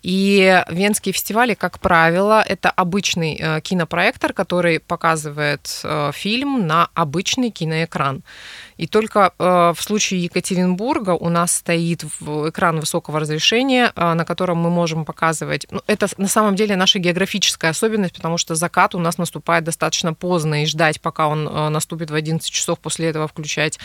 И 0.02 0.62
Венские 0.68 1.12
фестивали, 1.12 1.54
как 1.54 1.80
правило, 1.80 2.40
это 2.40 2.70
обычный 2.70 3.36
э, 3.40 3.60
кинопроектор, 3.60 4.32
который 4.32 4.78
показывает 4.78 5.80
э, 5.82 6.12
фильм 6.14 6.66
на 6.66 6.88
обычный 6.94 7.50
киноэкран. 7.50 8.22
И 8.76 8.86
только 8.86 9.32
э, 9.38 9.72
в 9.74 9.82
случае 9.82 10.22
Екатеринбурга 10.24 11.10
у 11.10 11.28
нас 11.28 11.54
стоит 11.54 12.04
экран 12.04 12.80
высокого 12.80 13.20
разрешения, 13.20 13.92
э, 13.94 14.14
на 14.14 14.24
котором 14.24 14.58
мы 14.58 14.70
можем 14.70 15.04
показывать. 15.04 15.66
Ну, 15.70 15.80
это 15.86 16.06
на 16.18 16.28
самом 16.28 16.56
деле 16.56 16.76
наша 16.76 16.98
географическая 16.98 17.70
особенность, 17.70 18.14
потому 18.14 18.38
что 18.38 18.54
закат 18.54 18.94
у 18.94 18.98
нас 18.98 19.18
наступает 19.18 19.64
достаточно 19.64 20.14
поздно, 20.14 20.62
и 20.62 20.66
ждать, 20.66 21.00
пока 21.00 21.28
он 21.28 21.48
э, 21.48 21.68
наступит 21.68 22.10
в 22.10 22.14
11 22.14 22.50
часов, 22.50 22.78
после 22.78 23.08
этого 23.08 23.28
включать 23.28 23.78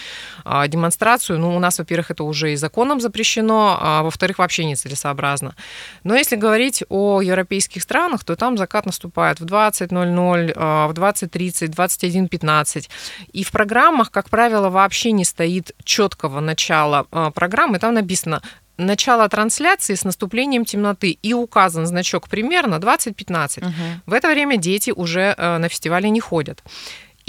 демонстрацию. 0.67 1.39
Ну, 1.39 1.55
у 1.55 1.59
нас, 1.59 1.79
во-первых, 1.79 2.11
это 2.11 2.23
уже 2.23 2.53
и 2.53 2.55
законом 2.55 2.99
запрещено, 2.99 3.77
а 3.79 4.03
во-вторых, 4.03 4.39
вообще 4.39 4.65
нецелесообразно. 4.65 5.55
Но 6.03 6.15
если 6.15 6.35
говорить 6.35 6.83
о 6.89 7.21
европейских 7.21 7.83
странах, 7.83 8.23
то 8.23 8.35
там 8.35 8.57
закат 8.57 8.85
наступает 8.85 9.39
в 9.39 9.45
20.00, 9.45 10.87
в 10.87 10.91
20.30, 10.91 11.67
21.15. 11.69 12.89
И 13.33 13.43
в 13.43 13.51
программах, 13.51 14.11
как 14.11 14.29
правило, 14.29 14.69
вообще 14.83 15.11
не 15.11 15.25
стоит 15.25 15.71
четкого 15.83 16.39
начала 16.39 17.07
а, 17.11 17.31
программы. 17.31 17.79
Там 17.79 17.93
написано 17.93 18.41
начало 18.77 19.29
трансляции 19.29 19.95
с 19.95 20.03
наступлением 20.03 20.65
темноты 20.65 21.11
и 21.11 21.33
указан 21.33 21.85
значок 21.85 22.27
примерно 22.27 22.75
20-15. 22.75 23.59
Угу. 23.59 23.73
В 24.07 24.13
это 24.13 24.29
время 24.29 24.57
дети 24.57 24.91
уже 24.91 25.35
э, 25.37 25.57
на 25.57 25.69
фестивале 25.69 26.09
не 26.09 26.19
ходят. 26.19 26.63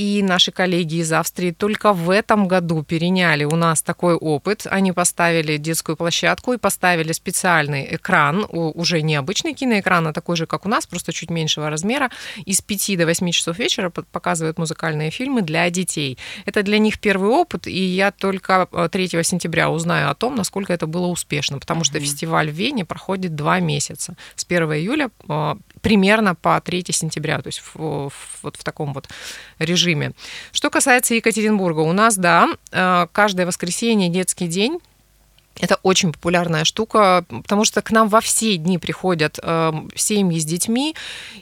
И 0.03 0.21
наши 0.21 0.51
коллеги 0.51 0.97
из 0.97 1.13
Австрии 1.13 1.53
только 1.53 1.93
в 1.93 2.11
этом 2.11 2.49
году 2.49 2.83
переняли 2.83 3.45
у 3.45 3.55
нас 3.55 3.83
такой 3.83 4.15
опыт. 4.15 4.67
Они 4.69 4.91
поставили 4.91 5.59
детскую 5.59 5.97
площадку 5.97 6.53
и 6.55 6.59
поставили 6.59 7.13
специальный 7.13 7.95
экран, 7.95 8.45
уже 8.51 9.01
не 9.01 9.15
обычный 9.15 9.55
киноэкран, 9.55 10.09
а 10.09 10.13
такой 10.13 10.35
же, 10.35 10.47
как 10.47 10.67
у 10.67 10.69
нас, 10.69 10.87
просто 10.87 11.13
чуть 11.13 11.31
меньшего 11.31 11.71
размера. 11.71 12.11
Из 12.45 12.61
5 12.61 12.99
до 12.99 13.07
8 13.07 13.31
часов 13.31 13.59
вечера 13.61 13.91
показывают 13.91 14.59
музыкальные 14.59 15.13
фильмы 15.13 15.43
для 15.43 15.71
детей. 15.71 16.19
Это 16.47 16.65
для 16.65 16.79
них 16.79 16.99
первый 16.99 17.31
опыт, 17.31 17.69
и 17.69 17.85
я 17.85 18.11
только 18.11 18.67
3 18.91 19.09
э, 19.13 19.23
сентября 19.23 19.71
узнаю 19.71 20.11
о 20.11 20.15
том, 20.17 20.35
насколько 20.35 20.73
это 20.73 20.89
было 20.89 21.07
успешно, 21.07 21.61
потому 21.61 21.85
что 21.85 22.01
фестиваль 22.01 22.51
в 22.51 22.55
Вене 22.55 22.85
проходит 22.85 23.37
два 23.37 23.61
месяца. 23.61 24.17
С 24.35 24.45
1 24.45 24.65
июля 24.73 25.11
э, 25.29 25.55
примерно 25.81 26.35
по 26.35 26.61
3 26.61 26.87
сентября, 26.91 27.41
то 27.41 27.47
есть 27.47 27.61
в, 27.61 28.09
в, 28.09 28.13
вот 28.43 28.57
в 28.57 28.65
таком 28.65 28.95
вот 28.95 29.09
режиме. 29.61 29.92
Что 30.53 30.71
касается 30.71 31.15
Екатеринбурга, 31.15 31.81
у 31.81 31.93
нас, 31.93 32.17
да, 32.17 32.49
э, 32.71 33.07
каждое 33.13 33.47
воскресенье 33.47 34.09
детский 34.09 34.47
день 34.47 34.81
это 35.61 35.79
очень 35.83 36.13
популярная 36.13 36.65
штука, 36.65 37.25
потому 37.29 37.65
что 37.65 37.83
к 37.83 37.91
нам 37.91 38.09
во 38.09 38.21
все 38.21 38.57
дни 38.57 38.79
приходят 38.79 39.39
э, 39.43 39.73
семьи 39.95 40.39
с 40.39 40.45
детьми, 40.45 40.97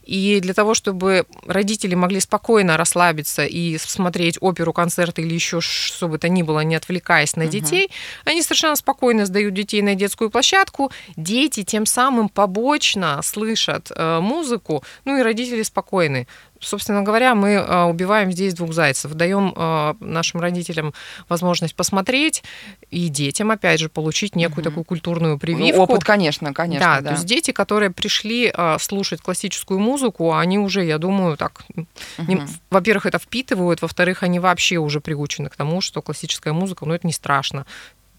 и 0.05 0.41
для 0.41 0.53
того, 0.53 0.75
чтобы 0.75 1.27
родители 1.47 1.95
могли 1.95 2.21
спокойно 2.21 2.77
расслабиться 2.77 3.45
и 3.45 3.79
смотреть 3.79 4.39
оперу, 4.41 4.73
концерт 4.73 5.19
или 5.19 5.33
еще 5.33 5.61
что 5.61 6.09
бы 6.09 6.19
то 6.19 6.29
ни 6.29 6.43
было, 6.43 6.61
не 6.61 6.75
отвлекаясь 6.75 7.37
на 7.37 7.47
детей, 7.47 7.87
угу. 7.87 8.31
они 8.31 8.43
совершенно 8.43 8.77
спокойно 8.77 9.27
сдают 9.27 9.55
детей 9.55 9.81
на 9.81 9.95
детскую 9.95 10.31
площадку. 10.31 10.91
Дети 11.17 11.63
тем 11.63 11.87
самым 11.87 12.29
побочно 12.29 13.21
слышат 13.23 13.93
э, 13.95 14.21
музыку, 14.21 14.83
ну 15.05 15.19
и 15.19 15.23
родители 15.23 15.63
спокойны 15.63 16.27
собственно 16.61 17.03
говоря, 17.03 17.35
мы 17.35 17.57
а, 17.57 17.87
убиваем 17.87 18.31
здесь 18.31 18.55
двух 18.55 18.73
зайцев. 18.73 19.13
Даем 19.15 19.53
а, 19.57 19.97
нашим 20.01 20.41
родителям 20.41 20.95
возможность 21.29 21.75
посмотреть 21.75 22.43
и 22.91 23.09
детям, 23.09 23.51
опять 23.51 23.81
же, 23.81 23.89
получить 23.89 24.37
некую 24.37 24.63
угу. 24.63 24.71
такую 24.71 24.85
культурную 24.85 25.39
прививку. 25.39 25.83
Опыт, 25.83 26.05
конечно, 26.05 26.53
конечно. 26.53 26.87
Да, 26.87 27.01
да, 27.01 27.09
то 27.11 27.15
есть 27.15 27.27
дети, 27.27 27.51
которые 27.51 27.91
пришли 27.91 28.53
а, 28.55 28.79
слушать 28.79 29.21
классическую 29.21 29.81
музыку, 29.81 30.35
они 30.35 30.59
уже, 30.59 30.85
я 30.85 30.99
думаю, 30.99 31.37
так, 31.37 31.63
угу. 31.75 32.41
во-первых, 32.71 33.07
это 33.07 33.19
впитывают, 33.19 33.83
во-вторых, 33.83 34.23
они 34.23 34.39
вообще 34.39 34.77
уже 34.77 35.01
приучены 35.01 35.49
к 35.49 35.57
тому, 35.57 35.81
что 35.81 36.03
классическая 36.03 36.53
музыка, 36.53 36.85
ну, 36.87 36.95
это 36.95 37.07
не 37.07 37.13
страшно. 37.13 37.67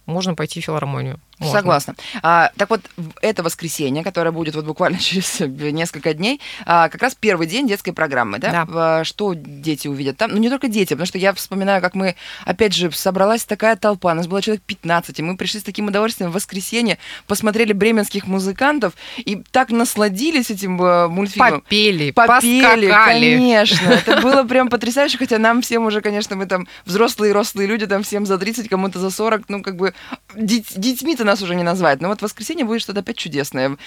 Можно 0.06 0.34
пойти 0.34 0.62
в 0.62 0.66
филармонию. 0.66 1.20
Можно. 1.42 1.58
Согласна. 1.58 1.96
А, 2.22 2.52
так 2.56 2.70
вот, 2.70 2.82
это 3.22 3.42
воскресенье, 3.42 4.04
которое 4.04 4.32
будет 4.32 4.56
вот 4.56 4.66
буквально 4.66 5.00
через 5.00 5.40
несколько 5.40 6.14
дней, 6.14 6.40
а, 6.66 6.88
как 6.88 7.02
раз 7.02 7.16
первый 7.20 7.48
день 7.48 7.68
детской 7.68 7.92
программы, 7.92 8.38
да? 8.38 8.66
да? 8.66 9.04
Что 9.04 9.34
дети 9.34 9.88
увидят 9.88 10.18
там? 10.18 10.32
Ну, 10.32 10.38
не 10.38 10.50
только 10.50 10.68
дети, 10.68 10.90
потому 10.90 11.08
что 11.08 11.18
я 11.18 11.34
вспоминаю, 11.34 11.82
как 11.82 11.96
мы, 11.96 12.16
опять 12.46 12.74
же, 12.74 12.92
собралась 12.92 13.44
такая 13.46 13.76
толпа, 13.76 14.14
нас 14.14 14.28
было 14.28 14.42
человек 14.42 14.62
15, 14.64 15.20
и 15.20 15.24
мы 15.24 15.36
пришли 15.36 15.60
с 15.60 15.64
таким 15.64 15.88
удовольствием 15.88 16.30
в 16.30 16.34
воскресенье, 16.36 17.00
посмотрели 17.26 17.74
бременских 17.74 18.28
музыкантов 18.28 18.94
и 19.18 19.42
так 19.52 19.72
насладились 19.72 20.52
этим 20.52 20.82
э, 20.82 21.08
мультфильмом. 21.08 21.62
Попели, 21.62 22.12
Попели, 22.12 22.88
поскакали. 22.88 22.90
конечно. 22.90 23.90
Это 24.06 24.22
было 24.22 24.44
прям 24.44 24.70
потрясающе, 24.70 25.18
хотя 25.18 25.40
нам 25.40 25.64
всем 25.64 25.86
уже, 25.86 26.02
конечно, 26.02 26.36
мы 26.36 26.46
там 26.46 26.68
взрослые, 26.86 27.34
рослые 27.34 27.68
люди, 27.68 27.88
там 27.88 28.04
всем 28.04 28.26
за 28.28 28.38
30, 28.38 28.70
кому-то 28.70 29.00
за 29.00 29.10
40, 29.10 29.50
ну, 29.50 29.64
как 29.64 29.76
бы 29.76 29.94
детьми-то 30.36 31.24
нас 31.32 31.42
уже 31.42 31.56
не 31.56 31.64
назвать. 31.64 32.02
Но 32.02 32.10
вот 32.10 32.20
в 32.20 32.24
воскресенье 32.24 32.66
будет 32.66 32.82
что-то 32.82 33.00
опять 33.00 33.18
чудесное. 33.18 33.78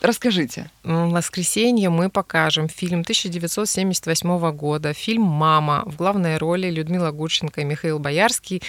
Расскажите. 0.00 0.70
В 0.82 1.10
воскресенье 1.12 1.88
мы 1.88 2.10
покажем 2.10 2.68
фильм 2.68 3.00
1978 3.00 4.50
года, 4.50 4.92
фильм 4.92 5.22
«Мама». 5.22 5.82
В 5.86 5.96
главной 5.96 6.36
роли 6.36 6.70
Людмила 6.70 7.10
Гурченко 7.10 7.62
и 7.62 7.64
Михаил 7.64 7.98
Боярский. 7.98 8.62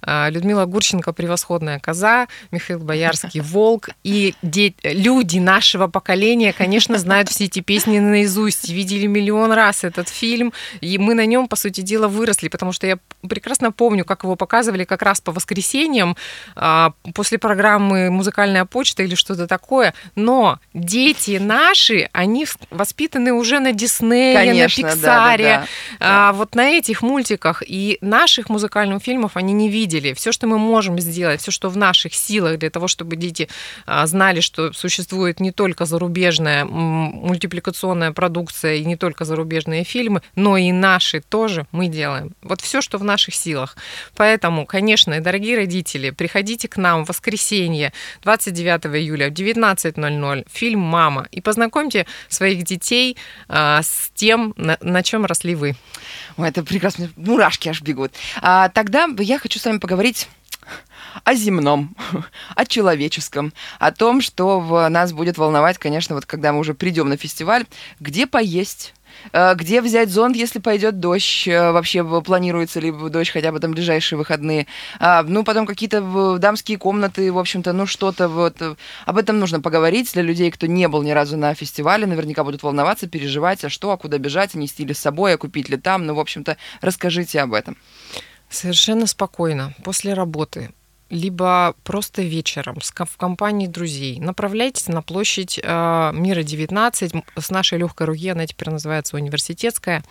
А, 0.00 0.30
Людмила 0.30 0.64
Гурченко 0.64 1.12
«Превосходная 1.12 1.78
коза», 1.78 2.28
Михаил 2.50 2.78
Боярский 2.80 3.40
«Волк». 3.40 3.90
И 4.02 4.34
де- 4.42 4.74
люди 4.82 5.38
нашего 5.38 5.88
поколения, 5.88 6.54
конечно, 6.54 6.96
знают 6.96 7.28
все 7.28 7.44
эти 7.44 7.60
песни 7.60 7.98
наизусть, 7.98 8.70
видели 8.70 9.06
миллион 9.06 9.52
раз 9.52 9.84
этот 9.84 10.08
фильм, 10.08 10.54
и 10.80 10.96
мы 10.96 11.12
на 11.12 11.26
нем, 11.26 11.48
по 11.48 11.56
сути 11.56 11.82
дела, 11.82 12.08
выросли, 12.08 12.48
потому 12.48 12.72
что 12.72 12.86
я 12.86 12.98
прекрасно 13.28 13.72
помню, 13.72 14.06
как 14.06 14.22
его 14.22 14.36
показывали 14.36 14.84
как 14.84 15.02
раз 15.02 15.20
по 15.20 15.32
воскресеньям 15.32 16.16
а, 16.56 16.92
после 17.14 17.36
программы 17.48 18.10
«Музыкальная 18.10 18.66
почта» 18.66 19.02
или 19.04 19.14
что-то 19.14 19.46
такое. 19.46 19.94
Но 20.14 20.58
дети 20.74 21.38
наши, 21.40 22.10
они 22.12 22.46
воспитаны 22.68 23.32
уже 23.32 23.58
на 23.58 23.72
Диснее, 23.72 24.34
Конечно, 24.34 24.82
на 24.82 24.90
Пиксаре, 24.90 25.44
да, 25.44 25.56
да, 25.60 25.66
да. 25.98 26.28
А, 26.28 26.32
вот 26.34 26.54
на 26.54 26.68
этих 26.68 27.00
мультиках. 27.00 27.62
И 27.66 27.96
наших 28.02 28.50
музыкальных 28.50 29.02
фильмов 29.02 29.38
они 29.38 29.54
не 29.54 29.70
видели. 29.70 30.12
Все, 30.12 30.30
что 30.30 30.46
мы 30.46 30.58
можем 30.58 30.98
сделать, 30.98 31.40
все, 31.40 31.50
что 31.50 31.70
в 31.70 31.78
наших 31.78 32.12
силах 32.12 32.58
для 32.58 32.68
того, 32.68 32.86
чтобы 32.86 33.16
дети 33.16 33.48
а, 33.86 34.06
знали, 34.06 34.40
что 34.40 34.74
существует 34.74 35.40
не 35.40 35.50
только 35.50 35.86
зарубежная 35.86 36.66
мультипликационная 36.66 38.12
продукция 38.12 38.74
и 38.74 38.84
не 38.84 38.96
только 38.96 39.24
зарубежные 39.24 39.84
фильмы, 39.84 40.20
но 40.34 40.58
и 40.58 40.70
наши 40.70 41.22
тоже 41.22 41.66
мы 41.72 41.88
делаем. 41.88 42.32
Вот 42.42 42.60
все, 42.60 42.82
что 42.82 42.98
в 42.98 43.04
наших 43.04 43.34
силах. 43.34 43.78
Поэтому, 44.16 44.66
конечно, 44.66 45.18
дорогие 45.18 45.56
родители, 45.56 46.10
приходите 46.10 46.68
к 46.68 46.76
нам 46.76 47.06
в 47.06 47.08
воскресенье 47.08 47.37
29 48.22 48.86
июля 48.96 49.30
в 49.30 49.32
19.00 49.32 50.46
фильм 50.50 50.80
«Мама» 50.80 51.26
и 51.30 51.40
познакомьте 51.40 52.06
своих 52.28 52.64
детей 52.64 53.16
а, 53.48 53.82
с 53.82 54.10
тем, 54.14 54.54
на, 54.56 54.78
на 54.80 55.02
чем 55.02 55.24
росли 55.24 55.54
вы. 55.54 55.76
Ой, 56.36 56.48
это 56.48 56.62
прекрасно, 56.62 57.10
мурашки 57.16 57.68
аж 57.68 57.82
бегут. 57.82 58.12
А, 58.40 58.68
тогда 58.68 59.08
я 59.18 59.38
хочу 59.38 59.58
с 59.58 59.64
вами 59.64 59.78
поговорить 59.78 60.28
о 61.24 61.34
земном, 61.34 61.94
о 62.54 62.66
человеческом, 62.66 63.52
о 63.78 63.92
том, 63.92 64.20
что 64.20 64.60
в 64.60 64.88
нас 64.88 65.12
будет 65.12 65.38
волновать, 65.38 65.78
конечно, 65.78 66.14
вот 66.14 66.26
когда 66.26 66.52
мы 66.52 66.60
уже 66.60 66.74
придем 66.74 67.08
на 67.08 67.16
фестиваль, 67.16 67.66
где 68.00 68.26
поесть, 68.26 68.94
где 69.32 69.82
взять 69.82 70.10
зонт, 70.10 70.36
если 70.36 70.58
пойдет 70.58 71.00
дождь? 71.00 71.46
Э, 71.46 71.72
вообще 71.72 72.04
планируется 72.22 72.80
ли 72.80 72.92
дождь 72.92 73.30
хотя 73.30 73.52
бы 73.52 73.60
там 73.60 73.72
ближайшие 73.72 74.18
выходные? 74.18 74.66
А, 74.98 75.22
ну, 75.22 75.44
потом 75.44 75.66
какие-то 75.66 76.38
дамские 76.38 76.78
комнаты, 76.78 77.32
в 77.32 77.38
общем-то, 77.38 77.72
ну, 77.72 77.86
что-то 77.86 78.28
вот. 78.28 78.60
Э, 78.60 78.76
об 79.06 79.18
этом 79.18 79.38
нужно 79.38 79.60
поговорить 79.60 80.12
для 80.12 80.22
людей, 80.22 80.50
кто 80.50 80.66
не 80.66 80.88
был 80.88 81.02
ни 81.02 81.10
разу 81.10 81.36
на 81.36 81.54
фестивале. 81.54 82.06
Наверняка 82.06 82.44
будут 82.44 82.62
волноваться, 82.62 83.08
переживать, 83.08 83.64
а 83.64 83.68
что, 83.68 83.90
а 83.90 83.96
куда 83.96 84.18
бежать, 84.18 84.54
а 84.54 84.58
нести 84.58 84.84
ли 84.84 84.94
с 84.94 84.98
собой, 84.98 85.34
а 85.34 85.38
купить 85.38 85.68
ли 85.68 85.76
там. 85.76 86.06
Ну, 86.06 86.14
в 86.14 86.20
общем-то, 86.20 86.56
расскажите 86.80 87.40
об 87.40 87.54
этом. 87.54 87.76
Совершенно 88.48 89.06
спокойно. 89.06 89.74
После 89.84 90.14
работы 90.14 90.70
либо 91.10 91.74
просто 91.84 92.22
вечером 92.22 92.78
в 92.80 93.16
компании 93.16 93.66
друзей. 93.66 94.20
Направляйтесь 94.20 94.88
на 94.88 95.02
площадь 95.02 95.58
э, 95.62 96.10
Мира 96.12 96.42
19 96.42 97.12
с 97.36 97.50
нашей 97.50 97.78
легкой 97.78 98.06
руки, 98.06 98.28
она 98.28 98.46
теперь 98.46 98.70
называется 98.70 99.16
университетская, 99.16 100.02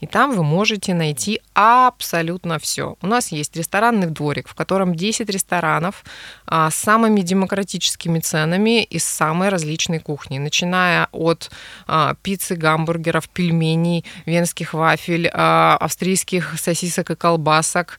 и 0.00 0.06
там 0.06 0.36
вы 0.36 0.42
можете 0.42 0.94
найти 0.94 1.40
абсолютно 1.54 2.58
все. 2.58 2.96
У 3.00 3.06
нас 3.06 3.32
есть 3.32 3.56
ресторанный 3.56 4.08
дворик, 4.08 4.48
в 4.48 4.54
котором 4.54 4.94
10 4.94 5.28
ресторанов 5.30 6.04
а, 6.46 6.70
с 6.70 6.74
самыми 6.74 7.20
демократическими 7.20 8.18
ценами 8.18 8.82
из 8.84 9.04
самой 9.04 9.48
различной 9.48 10.00
кухни, 10.00 10.38
начиная 10.38 11.08
от 11.12 11.50
а, 11.86 12.14
пиццы, 12.22 12.56
гамбургеров, 12.56 13.28
пельменей, 13.28 14.04
венских 14.26 14.74
вафель, 14.74 15.30
а, 15.32 15.76
австрийских 15.80 16.58
сосисок 16.58 17.10
и 17.10 17.14
колбасок, 17.14 17.98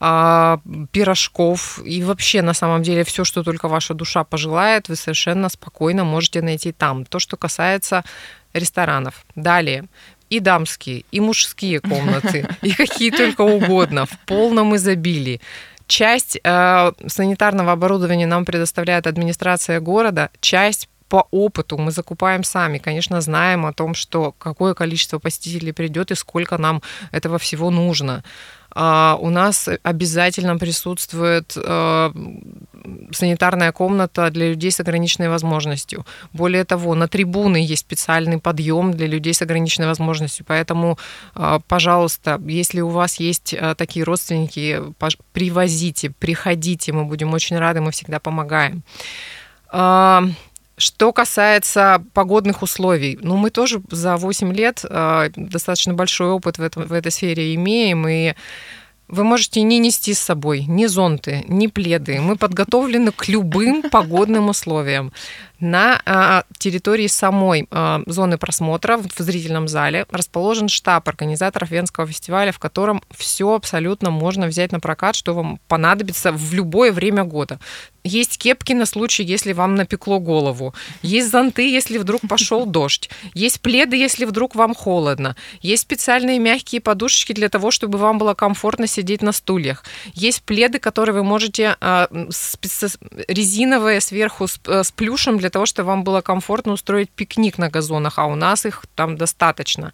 пирожков 0.00 1.78
и 1.84 2.02
вообще 2.02 2.40
на 2.40 2.54
самом 2.54 2.82
деле 2.82 3.04
все, 3.04 3.22
что 3.24 3.42
только 3.42 3.68
ваша 3.68 3.92
душа 3.92 4.24
пожелает, 4.24 4.88
вы 4.88 4.96
совершенно 4.96 5.50
спокойно 5.50 6.04
можете 6.04 6.40
найти 6.40 6.72
там. 6.72 7.04
То, 7.04 7.18
что 7.18 7.36
касается 7.36 8.02
ресторанов. 8.54 9.26
Далее 9.34 9.84
и 10.30 10.40
дамские, 10.40 11.04
и 11.10 11.20
мужские 11.20 11.80
комнаты, 11.90 12.48
и 12.62 12.72
какие 12.72 13.10
только 13.10 13.42
угодно, 13.42 14.06
в 14.06 14.18
полном 14.26 14.74
изобилии. 14.76 15.40
Часть 15.86 16.38
э, 16.42 16.92
санитарного 17.06 17.72
оборудования 17.72 18.26
нам 18.26 18.44
предоставляет 18.44 19.06
администрация 19.06 19.80
города, 19.80 20.30
часть 20.40 20.88
по 21.10 21.26
опыту 21.32 21.76
мы 21.76 21.90
закупаем 21.90 22.44
сами. 22.44 22.78
Конечно, 22.78 23.20
знаем 23.20 23.66
о 23.66 23.72
том, 23.72 23.94
что 23.94 24.32
какое 24.38 24.74
количество 24.74 25.18
посетителей 25.18 25.72
придет 25.72 26.12
и 26.12 26.14
сколько 26.14 26.56
нам 26.56 26.82
этого 27.12 27.36
всего 27.38 27.70
нужно. 27.70 28.22
А, 28.72 29.18
у 29.20 29.30
нас 29.30 29.68
обязательно 29.82 30.56
присутствует 30.56 31.56
а, 31.56 32.12
санитарная 33.10 33.72
комната 33.72 34.30
для 34.30 34.50
людей 34.50 34.70
с 34.70 34.78
ограниченной 34.78 35.28
возможностью. 35.28 36.06
Более 36.32 36.64
того, 36.64 36.94
на 36.94 37.08
трибуны 37.08 37.56
есть 37.56 37.80
специальный 37.80 38.38
подъем 38.38 38.92
для 38.92 39.08
людей 39.08 39.34
с 39.34 39.42
ограниченной 39.42 39.88
возможностью. 39.88 40.46
Поэтому, 40.46 40.96
а, 41.34 41.58
пожалуйста, 41.66 42.40
если 42.46 42.80
у 42.80 42.88
вас 42.90 43.20
есть 43.20 43.56
такие 43.76 44.04
родственники, 44.04 44.80
привозите, 45.32 46.10
приходите, 46.10 46.92
мы 46.92 47.04
будем 47.04 47.34
очень 47.34 47.58
рады, 47.58 47.80
мы 47.80 47.90
всегда 47.90 48.20
помогаем. 48.20 48.84
Что 50.80 51.12
касается 51.12 52.02
погодных 52.14 52.62
условий, 52.62 53.18
ну, 53.20 53.36
мы 53.36 53.50
тоже 53.50 53.82
за 53.90 54.16
8 54.16 54.52
лет 54.54 54.82
э, 54.88 55.28
достаточно 55.36 55.92
большой 55.92 56.28
опыт 56.28 56.56
в, 56.56 56.62
этом, 56.62 56.86
в 56.86 56.92
этой 56.94 57.12
сфере 57.12 57.54
имеем, 57.54 58.08
и 58.08 58.34
вы 59.06 59.24
можете 59.24 59.60
не 59.62 59.78
нести 59.78 60.14
с 60.14 60.20
собой 60.20 60.64
ни 60.66 60.86
зонты, 60.86 61.44
ни 61.48 61.66
пледы. 61.66 62.20
Мы 62.20 62.36
подготовлены 62.36 63.12
к 63.12 63.28
любым 63.28 63.82
погодным 63.90 64.48
условиям. 64.48 65.12
На 65.60 66.00
а, 66.06 66.44
территории 66.58 67.06
самой 67.06 67.68
а, 67.70 68.02
зоны 68.06 68.38
просмотра 68.38 68.96
в 68.96 69.22
зрительном 69.22 69.68
зале 69.68 70.06
расположен 70.10 70.68
штаб 70.68 71.08
организаторов 71.08 71.70
Венского 71.70 72.06
фестиваля, 72.06 72.50
в 72.50 72.58
котором 72.58 73.02
все 73.10 73.54
абсолютно 73.54 74.10
можно 74.10 74.46
взять 74.46 74.72
на 74.72 74.80
прокат, 74.80 75.14
что 75.14 75.34
вам 75.34 75.60
понадобится 75.68 76.32
в 76.32 76.54
любое 76.54 76.92
время 76.92 77.24
года. 77.24 77.58
Есть 78.02 78.38
кепки 78.38 78.72
на 78.72 78.86
случай, 78.86 79.22
если 79.22 79.52
вам 79.52 79.74
напекло 79.74 80.18
голову. 80.18 80.74
Есть 81.02 81.30
зонты, 81.30 81.70
если 81.70 81.98
вдруг 81.98 82.22
пошел 82.26 82.64
дождь. 82.64 83.10
Есть 83.34 83.60
пледы, 83.60 83.96
если 83.96 84.24
вдруг 84.24 84.54
вам 84.54 84.74
холодно. 84.74 85.36
Есть 85.60 85.82
специальные 85.82 86.38
мягкие 86.38 86.80
подушечки 86.80 87.34
для 87.34 87.50
того, 87.50 87.70
чтобы 87.70 87.98
вам 87.98 88.16
было 88.16 88.32
комфортно 88.32 88.86
сидеть 88.86 89.20
на 89.20 89.32
стульях. 89.32 89.84
Есть 90.14 90.42
пледы, 90.42 90.78
которые 90.78 91.14
вы 91.14 91.24
можете 91.24 91.76
а, 91.80 92.08
резиновые 93.28 94.00
сверху 94.00 94.48
с, 94.48 94.58
э, 94.66 94.82
плюшем 94.96 95.36
для 95.36 95.49
того, 95.50 95.66
чтобы 95.66 95.88
вам 95.88 96.04
было 96.04 96.20
комфортно 96.20 96.72
устроить 96.72 97.10
пикник 97.10 97.58
на 97.58 97.68
газонах, 97.68 98.18
а 98.18 98.26
у 98.26 98.34
нас 98.34 98.66
их 98.66 98.84
там 98.94 99.16
достаточно. 99.16 99.92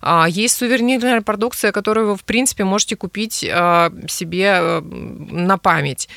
А, 0.00 0.26
есть 0.28 0.56
сувенирная 0.56 1.22
продукция, 1.22 1.72
которую 1.72 2.08
вы, 2.08 2.16
в 2.16 2.24
принципе, 2.24 2.64
можете 2.64 2.96
купить 2.96 3.44
а, 3.50 3.92
себе 4.08 4.58
э, 4.60 4.80
на 4.80 5.58
память 5.58 6.08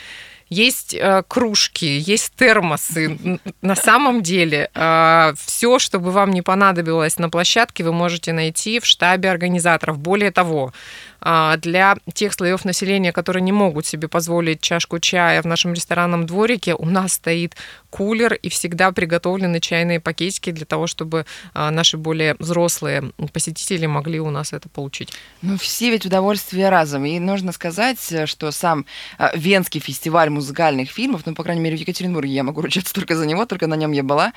есть 0.54 0.94
э, 0.94 1.24
кружки, 1.28 1.98
есть 1.98 2.34
термосы. 2.36 3.40
На 3.62 3.76
самом 3.76 4.22
деле 4.22 4.70
э, 4.74 5.34
все, 5.46 5.80
что 5.80 6.00
бы 6.00 6.12
вам 6.12 6.32
не 6.32 6.42
понадобилось 6.42 7.18
на 7.18 7.30
площадке, 7.30 7.84
вы 7.84 7.92
можете 7.92 8.34
найти 8.34 8.80
в 8.80 8.86
штабе 8.86 9.32
организаторов. 9.32 9.98
Более 9.98 10.32
того, 10.32 10.72
а, 11.13 11.13
для 11.24 11.96
тех 12.14 12.34
слоев 12.34 12.66
населения, 12.66 13.12
которые 13.12 13.42
не 13.42 13.52
могут 13.52 13.86
себе 13.86 14.08
позволить 14.08 14.62
чашку 14.62 15.00
чая 15.00 15.42
в 15.42 15.46
нашем 15.46 15.74
ресторанном 15.74 16.26
дворике, 16.26 16.76
у 16.76 16.86
нас 16.86 17.14
стоит 17.14 17.56
кулер 17.94 18.34
и 18.34 18.50
всегда 18.50 18.92
приготовлены 18.92 19.60
чайные 19.60 20.00
пакетики 20.00 20.52
для 20.52 20.66
того, 20.66 20.88
чтобы 20.88 21.28
а, 21.54 21.70
наши 21.70 21.96
более 21.96 22.36
взрослые 22.40 23.12
посетители 23.32 23.86
могли 23.86 24.20
у 24.20 24.32
нас 24.32 24.52
это 24.52 24.68
получить. 24.68 25.14
Ну, 25.44 25.60
все 25.60 25.92
ведь 25.92 26.04
удовольствие 26.04 26.70
разом. 26.70 27.06
И 27.06 27.20
нужно 27.20 27.52
сказать, 27.52 28.00
что 28.26 28.52
сам 28.52 28.88
а, 29.20 29.32
Венский 29.36 29.80
фестиваль 29.80 30.32
музыкальных 30.32 30.90
фильмов, 30.90 31.22
ну, 31.26 31.36
по 31.36 31.44
крайней 31.44 31.62
мере, 31.62 31.78
в 31.78 31.80
Екатеринбурге 31.82 32.34
я 32.34 32.44
могу 32.44 32.62
ручаться 32.62 32.96
только 32.96 33.16
за 33.16 33.28
него, 33.28 33.46
только 33.46 33.68
на 33.68 33.76
нем 33.76 33.92
я 33.92 34.02
была, 34.02 34.34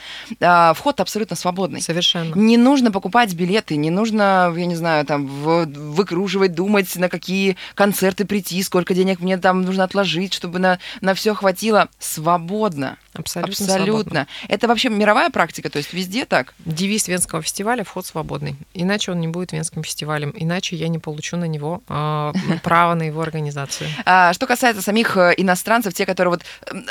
вход 0.75 1.00
абсолютно 1.00 1.35
свободный. 1.35 1.81
Совершенно. 1.81 2.35
Не 2.35 2.59
нужно 2.59 2.93
покупать 2.93 3.33
билеты, 3.33 3.76
не 3.76 3.88
нужно, 3.88 4.52
я 4.55 4.66
не 4.66 4.76
знаю, 4.76 5.07
там, 5.07 5.26
выкруживать, 5.26 6.55
думать, 6.55 6.75
думать, 6.76 6.97
на 6.97 7.09
какие 7.09 7.56
концерты 7.75 8.25
прийти, 8.25 8.62
сколько 8.62 8.95
денег 8.95 9.21
мне 9.21 9.38
там 9.38 9.62
нужно 9.62 9.85
отложить, 9.85 10.35
чтобы 10.35 10.59
на, 10.59 10.78
на 11.00 11.14
все 11.14 11.35
хватило. 11.35 11.88
Свободно. 11.99 12.99
Абсолютно. 13.14 13.52
Абсолютно. 13.52 13.85
Свободно. 13.85 14.26
Это 14.49 14.68
вообще 14.68 14.90
мировая 14.90 15.30
практика, 15.30 15.71
то 15.71 15.78
есть 15.78 15.95
везде 15.95 16.26
так? 16.26 16.54
Девиз 16.59 17.09
Венского 17.09 17.40
фестиваля 17.40 17.82
«Вход 17.82 18.04
свободный». 18.04 18.56
Иначе 18.75 19.12
он 19.12 19.21
не 19.21 19.28
будет 19.28 19.52
Венским 19.52 19.82
фестивалем, 19.82 20.32
иначе 20.36 20.76
я 20.76 20.89
не 20.89 20.99
получу 20.99 21.36
на 21.36 21.47
него 21.47 21.82
э, 21.89 22.32
право 22.62 22.95
на 22.95 23.04
его 23.04 23.23
организацию. 23.23 23.89
А, 24.08 24.32
что 24.32 24.47
касается 24.47 24.82
самих 24.82 25.17
э, 25.17 25.34
иностранцев, 25.36 25.95
те, 25.95 26.06
которые 26.06 26.32
вот 26.32 26.43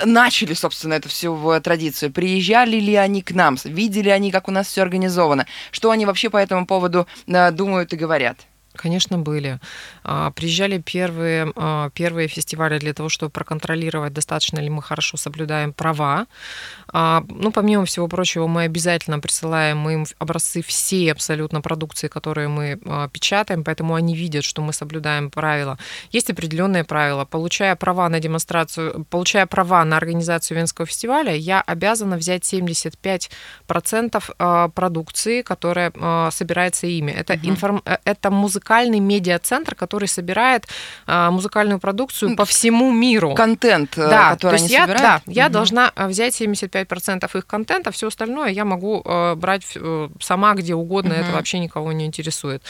начали, 0.05 0.53
собственно, 0.53 0.95
эту 0.95 1.07
всю 1.07 1.59
традицию, 1.61 2.11
приезжали 2.11 2.77
ли 2.77 2.95
они 2.95 3.21
к 3.21 3.31
нам, 3.31 3.57
видели 3.63 4.09
они, 4.09 4.31
как 4.31 4.47
у 4.47 4.51
нас 4.51 4.67
все 4.67 4.81
организовано, 4.81 5.45
что 5.71 5.91
они 5.91 6.05
вообще 6.05 6.29
по 6.29 6.37
этому 6.37 6.65
поводу 6.65 7.07
э, 7.27 7.51
думают 7.51 7.93
и 7.93 7.97
говорят? 7.97 8.37
Конечно, 8.75 9.17
были. 9.17 9.59
А, 10.03 10.31
приезжали 10.31 10.77
первые, 10.77 11.51
а, 11.55 11.89
первые 11.89 12.27
фестивали 12.27 12.79
для 12.79 12.93
того, 12.93 13.09
чтобы 13.09 13.31
проконтролировать, 13.31 14.13
достаточно 14.13 14.59
ли 14.59 14.69
мы 14.69 14.81
хорошо 14.81 15.17
соблюдаем 15.17 15.73
права. 15.73 16.27
А, 16.87 17.23
ну, 17.29 17.51
помимо 17.51 17.85
всего 17.85 18.07
прочего, 18.07 18.47
мы 18.47 18.63
обязательно 18.63 19.19
присылаем 19.19 19.89
им 19.89 20.05
образцы 20.19 20.61
всей 20.61 21.11
абсолютно 21.11 21.61
продукции, 21.61 22.07
которые 22.07 22.47
мы 22.47 22.79
печатаем, 23.11 23.63
поэтому 23.63 23.95
они 23.95 24.15
видят, 24.15 24.43
что 24.43 24.61
мы 24.61 24.73
соблюдаем 24.73 25.29
правила. 25.29 25.77
Есть 26.11 26.29
определенные 26.29 26.83
правила. 26.83 27.25
Получая 27.25 27.75
права 27.75 28.09
на 28.09 28.19
демонстрацию, 28.19 29.05
получая 29.09 29.45
права 29.45 29.83
на 29.85 29.97
организацию 29.97 30.57
Венского 30.57 30.85
фестиваля, 30.85 31.35
я 31.35 31.61
обязана 31.61 32.17
взять 32.17 32.53
75% 32.53 34.71
продукции, 34.71 35.41
которая 35.41 35.91
собирается 36.31 36.87
ими. 36.87 37.11
Это, 37.11 37.33
угу. 37.33 37.49
информ... 37.49 37.81
Э, 37.85 37.97
это 38.05 38.31
музыка 38.31 38.64
музыкальный 38.65 38.99
медиа-центр, 38.99 39.75
который 39.75 40.07
собирает 40.07 40.65
а, 41.05 41.29
музыкальную 41.29 41.79
продукцию 41.79 42.35
по 42.35 42.45
всему 42.45 42.91
миру. 42.91 43.35
Контент, 43.35 43.95
э, 43.97 44.09
да, 44.09 44.31
который 44.31 44.57
то 44.57 44.63
есть 44.63 44.65
они 44.65 44.73
я, 44.73 44.81
собирают? 44.81 45.23
Да, 45.25 45.31
я 45.31 45.45
угу. 45.45 45.53
должна 45.53 45.91
э, 45.95 46.07
взять 46.07 46.41
75% 46.41 47.37
их 47.37 47.45
контента, 47.45 47.91
все 47.91 48.07
остальное 48.07 48.49
я 48.49 48.65
могу 48.65 49.03
э, 49.05 49.35
брать 49.35 49.77
сама 50.19 50.53
где 50.55 50.73
угодно, 50.73 51.13
угу. 51.13 51.21
это 51.21 51.31
вообще 51.31 51.59
никого 51.59 51.91
не 51.91 52.05
интересует. 52.05 52.63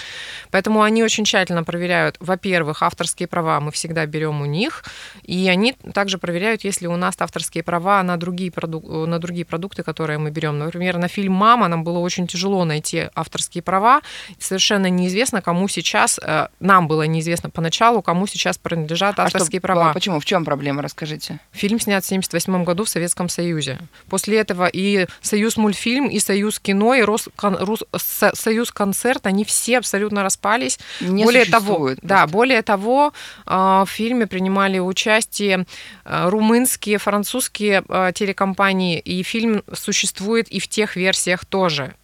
Поэтому 0.52 0.82
они 0.82 1.02
очень 1.02 1.24
тщательно 1.24 1.64
проверяют, 1.64 2.18
во-первых, 2.20 2.84
авторские 2.84 3.28
права 3.28 3.62
мы 3.62 3.72
всегда 3.72 4.06
берем 4.06 4.42
у 4.42 4.46
них, 4.46 4.84
и 5.24 5.48
они 5.48 5.76
также 5.94 6.18
проверяют, 6.18 6.66
если 6.66 6.88
у 6.88 6.98
нас 6.98 7.16
авторские 7.20 7.64
права 7.64 8.04
на 8.04 8.18
другие, 8.18 8.52
проду- 8.52 9.06
на 9.06 9.20
другие 9.20 9.46
продукты, 9.46 9.84
которые 9.84 10.20
мы 10.20 10.30
берем. 10.30 10.60
Например, 10.60 10.98
на 10.98 11.08
фильм 11.08 11.34
«Мама» 11.34 11.70
нам 11.70 11.86
было 11.86 12.00
очень 12.00 12.28
тяжело 12.28 12.66
найти 12.66 13.08
авторские 13.16 13.62
права, 13.62 14.02
совершенно 14.40 14.90
неизвестно, 14.90 15.42
кому 15.42 15.70
сейчас 15.70 15.85
сейчас 15.86 16.20
э, 16.22 16.48
нам 16.60 16.88
было 16.88 17.04
неизвестно 17.04 17.50
поначалу, 17.50 18.02
кому 18.02 18.28
сейчас 18.28 18.58
принадлежат 18.58 19.20
авторские 19.20 19.60
а 19.60 19.62
что, 19.62 19.68
права. 19.68 19.94
Почему? 19.94 20.20
В 20.20 20.26
чем 20.26 20.44
проблема? 20.44 20.82
Расскажите. 20.82 21.40
Фильм 21.52 21.80
снят 21.80 22.04
в 22.04 22.08
1978 22.08 22.64
году 22.64 22.84
в 22.84 22.90
Советском 22.90 23.30
Союзе. 23.30 23.78
После 24.10 24.40
этого 24.40 24.68
и 24.68 25.08
Союз 25.22 25.58
мультфильм, 25.58 26.08
и 26.08 26.20
Союз 26.20 26.60
кино, 26.60 26.96
и 26.96 27.02
Рос, 27.02 27.30
кон, 27.36 27.56
Рус, 27.58 27.84
Союз 27.96 28.72
концерт, 28.72 29.26
они 29.28 29.46
все 29.46 29.78
абсолютно 29.78 30.24
распались. 30.24 30.80
Не 31.02 31.24
более 31.24 31.46
того, 31.46 31.78
просто. 31.78 32.00
да, 32.02 32.28
более 32.28 32.62
того, 32.62 33.14
э, 33.46 33.52
в 33.52 33.88
фильме 33.88 34.28
принимали 34.28 34.80
участие 34.80 35.66
э, 36.04 36.30
румынские, 36.30 36.98
французские 36.98 37.84
телекомпании, 38.14 39.00
и 39.00 39.24
фильм 39.24 39.64
существует 39.74 40.48
и 40.48 40.60
в 40.60 40.68
тех 40.68 40.96
версиях 40.96 41.46
тоже. 41.46 41.96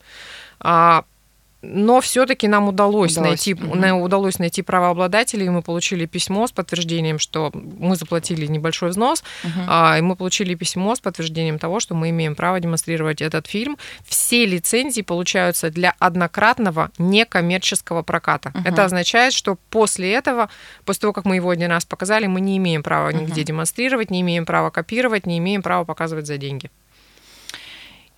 Но 1.61 2.01
все-таки 2.01 2.47
нам 2.47 2.67
удалось, 2.67 3.13
удалось. 3.13 3.29
найти, 3.29 3.53
угу. 3.53 4.03
удалось 4.03 4.39
найти 4.39 4.63
правообладателей, 4.63 5.45
и 5.45 5.49
мы 5.49 5.61
получили 5.61 6.05
письмо 6.05 6.47
с 6.47 6.51
подтверждением, 6.51 7.19
что 7.19 7.51
мы 7.53 7.95
заплатили 7.95 8.47
небольшой 8.47 8.89
взнос, 8.89 9.23
угу. 9.43 9.61
а, 9.67 9.97
и 9.97 10.01
мы 10.01 10.15
получили 10.15 10.55
письмо 10.55 10.95
с 10.95 10.99
подтверждением 10.99 11.59
того, 11.59 11.79
что 11.79 11.93
мы 11.93 12.09
имеем 12.09 12.35
право 12.35 12.59
демонстрировать 12.59 13.21
этот 13.21 13.45
фильм. 13.45 13.77
Все 14.05 14.45
лицензии 14.45 15.01
получаются 15.01 15.69
для 15.69 15.93
однократного 15.99 16.89
некоммерческого 16.97 18.01
проката. 18.01 18.51
Угу. 18.55 18.63
Это 18.65 18.85
означает, 18.85 19.33
что 19.33 19.57
после 19.69 20.13
этого, 20.13 20.49
после 20.83 21.01
того, 21.01 21.13
как 21.13 21.25
мы 21.25 21.35
его 21.35 21.51
один 21.51 21.69
раз 21.69 21.85
показали, 21.85 22.25
мы 22.25 22.41
не 22.41 22.57
имеем 22.57 22.81
права 22.81 23.09
нигде 23.09 23.41
угу. 23.41 23.47
демонстрировать, 23.47 24.09
не 24.09 24.21
имеем 24.21 24.45
права 24.45 24.71
копировать, 24.71 25.27
не 25.27 25.37
имеем 25.37 25.61
права 25.61 25.85
показывать 25.85 26.25
за 26.25 26.37
деньги. 26.37 26.71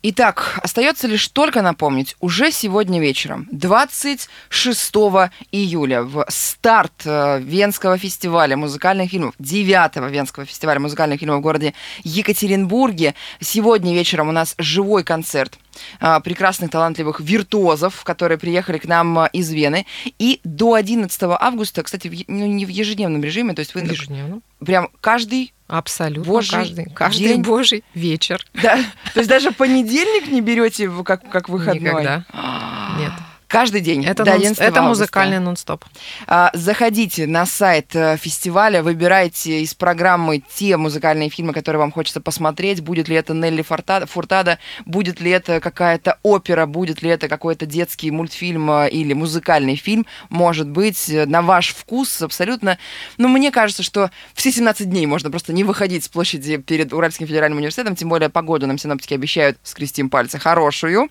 Итак, 0.05 0.59
остается 0.61 1.07
лишь 1.07 1.29
только 1.29 1.61
напомнить, 1.61 2.17
уже 2.19 2.51
сегодня 2.51 2.99
вечером, 2.99 3.47
26 3.53 4.95
июля, 5.53 6.03
в 6.03 6.25
старт 6.27 6.91
э, 7.05 7.39
Венского 7.39 7.97
фестиваля 7.97 8.57
музыкальных 8.57 9.11
фильмов, 9.11 9.33
9 9.39 10.11
Венского 10.11 10.45
фестиваля 10.45 10.81
музыкальных 10.81 11.21
фильмов 11.21 11.39
в 11.39 11.41
городе 11.41 11.73
Екатеринбурге. 12.03 13.15
Сегодня 13.39 13.93
вечером 13.93 14.27
у 14.27 14.33
нас 14.33 14.55
живой 14.57 15.05
концерт 15.05 15.57
а, 16.01 16.19
прекрасных, 16.19 16.69
талантливых 16.69 17.21
виртуозов, 17.21 18.03
которые 18.03 18.37
приехали 18.37 18.79
к 18.79 18.85
нам 18.85 19.19
а, 19.19 19.27
из 19.27 19.51
Вены. 19.51 19.85
И 20.19 20.41
до 20.43 20.73
11 20.73 21.17
августа, 21.23 21.81
кстати, 21.81 22.25
ну, 22.27 22.45
не 22.45 22.65
в 22.65 22.69
ежедневном 22.69 23.23
режиме, 23.23 23.53
то 23.53 23.61
есть 23.61 23.73
вы 23.73 23.81
Ежедневно. 23.81 24.41
прям 24.59 24.89
каждый 24.99 25.53
Абсолютно 25.73 26.31
Божий 26.31 26.51
каждый, 26.51 26.85
каждый 26.93 27.27
день. 27.29 27.41
божий 27.43 27.83
вечер. 27.95 28.45
да, 28.53 28.77
то 29.13 29.19
есть 29.19 29.27
даже 29.27 29.51
понедельник 29.51 30.31
не 30.31 30.39
берете 30.39 30.87
как, 31.03 31.27
как 31.31 31.49
выходной? 31.49 31.89
Никогда. 31.89 32.25
Нет. 32.99 33.11
Каждый 33.53 33.81
день. 33.81 34.03
Это, 34.03 34.23
до 34.23 34.31
нон- 34.31 34.39
11 34.39 34.59
это 34.59 34.81
музыкальный 34.81 35.37
нон-стоп. 35.37 35.85
А, 36.25 36.49
Заходите 36.55 37.27
на 37.27 37.45
сайт 37.45 37.95
э, 37.95 38.17
фестиваля, 38.17 38.81
выбирайте 38.81 39.61
из 39.61 39.75
программы 39.75 40.41
те 40.55 40.75
музыкальные 40.75 41.29
фильмы, 41.29 41.53
которые 41.53 41.79
вам 41.79 41.91
хочется 41.91 42.19
посмотреть. 42.19 42.81
Будет 42.81 43.09
ли 43.09 43.15
это 43.15 43.35
Нелли 43.35 43.61
Фуртада, 43.61 44.07
Фуртада 44.07 44.57
будет 44.85 45.21
ли 45.21 45.29
это 45.29 45.59
какая-то 45.59 46.17
опера, 46.23 46.65
будет 46.65 47.03
ли 47.03 47.11
это 47.11 47.27
какой-то 47.27 47.67
детский 47.67 48.09
мультфильм 48.09 48.71
э, 48.71 48.89
или 48.89 49.13
музыкальный 49.13 49.75
фильм. 49.75 50.07
Может 50.29 50.67
быть, 50.67 51.07
э, 51.11 51.27
на 51.27 51.43
ваш 51.43 51.75
вкус 51.75 52.23
абсолютно. 52.23 52.79
Но 53.19 53.27
мне 53.27 53.51
кажется, 53.51 53.83
что 53.83 54.09
все 54.33 54.51
17 54.51 54.89
дней 54.89 55.05
можно 55.05 55.29
просто 55.29 55.53
не 55.53 55.63
выходить 55.63 56.03
с 56.03 56.07
площади 56.07 56.57
перед 56.57 56.91
Уральским 56.91 57.27
федеральным 57.27 57.59
университетом, 57.59 57.95
тем 57.95 58.09
более 58.09 58.29
погоду 58.29 58.65
нам 58.65 58.79
синоптики 58.79 59.13
обещают, 59.13 59.59
скрестим 59.61 60.09
пальцы, 60.09 60.39
хорошую. 60.39 61.07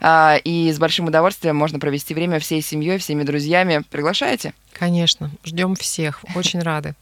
А, 0.00 0.40
И 0.42 0.72
с 0.72 0.78
большим 0.80 1.06
удовольствием 1.06 1.54
можно 1.54 1.78
провести 1.84 2.14
время 2.14 2.38
всей 2.38 2.62
семьей, 2.62 2.96
всеми 2.96 3.24
друзьями. 3.24 3.82
Приглашаете? 3.90 4.54
Конечно. 4.72 5.30
Ждем 5.44 5.74
всех. 5.74 6.24
Очень 6.34 6.60
рады. 6.60 6.94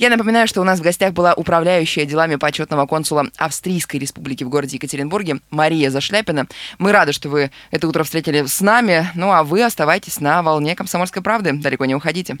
Я 0.00 0.10
напоминаю, 0.10 0.48
что 0.48 0.60
у 0.60 0.64
нас 0.64 0.80
в 0.80 0.82
гостях 0.82 1.12
была 1.12 1.32
управляющая 1.32 2.04
делами 2.04 2.34
почетного 2.34 2.86
консула 2.86 3.26
Австрийской 3.36 4.00
республики 4.00 4.42
в 4.42 4.48
городе 4.48 4.76
Екатеринбурге 4.78 5.36
Мария 5.50 5.90
Зашляпина. 5.90 6.48
Мы 6.78 6.90
рады, 6.90 7.12
что 7.12 7.28
вы 7.28 7.52
это 7.70 7.86
утро 7.86 8.02
встретили 8.02 8.46
с 8.46 8.60
нами. 8.60 9.08
Ну 9.14 9.30
а 9.30 9.44
вы 9.44 9.62
оставайтесь 9.62 10.18
на 10.18 10.42
волне 10.42 10.74
комсомольской 10.74 11.22
правды. 11.22 11.52
Далеко 11.52 11.84
не 11.84 11.94
уходите. 11.94 12.36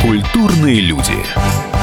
Культурные 0.00 0.80
люди. 0.80 1.79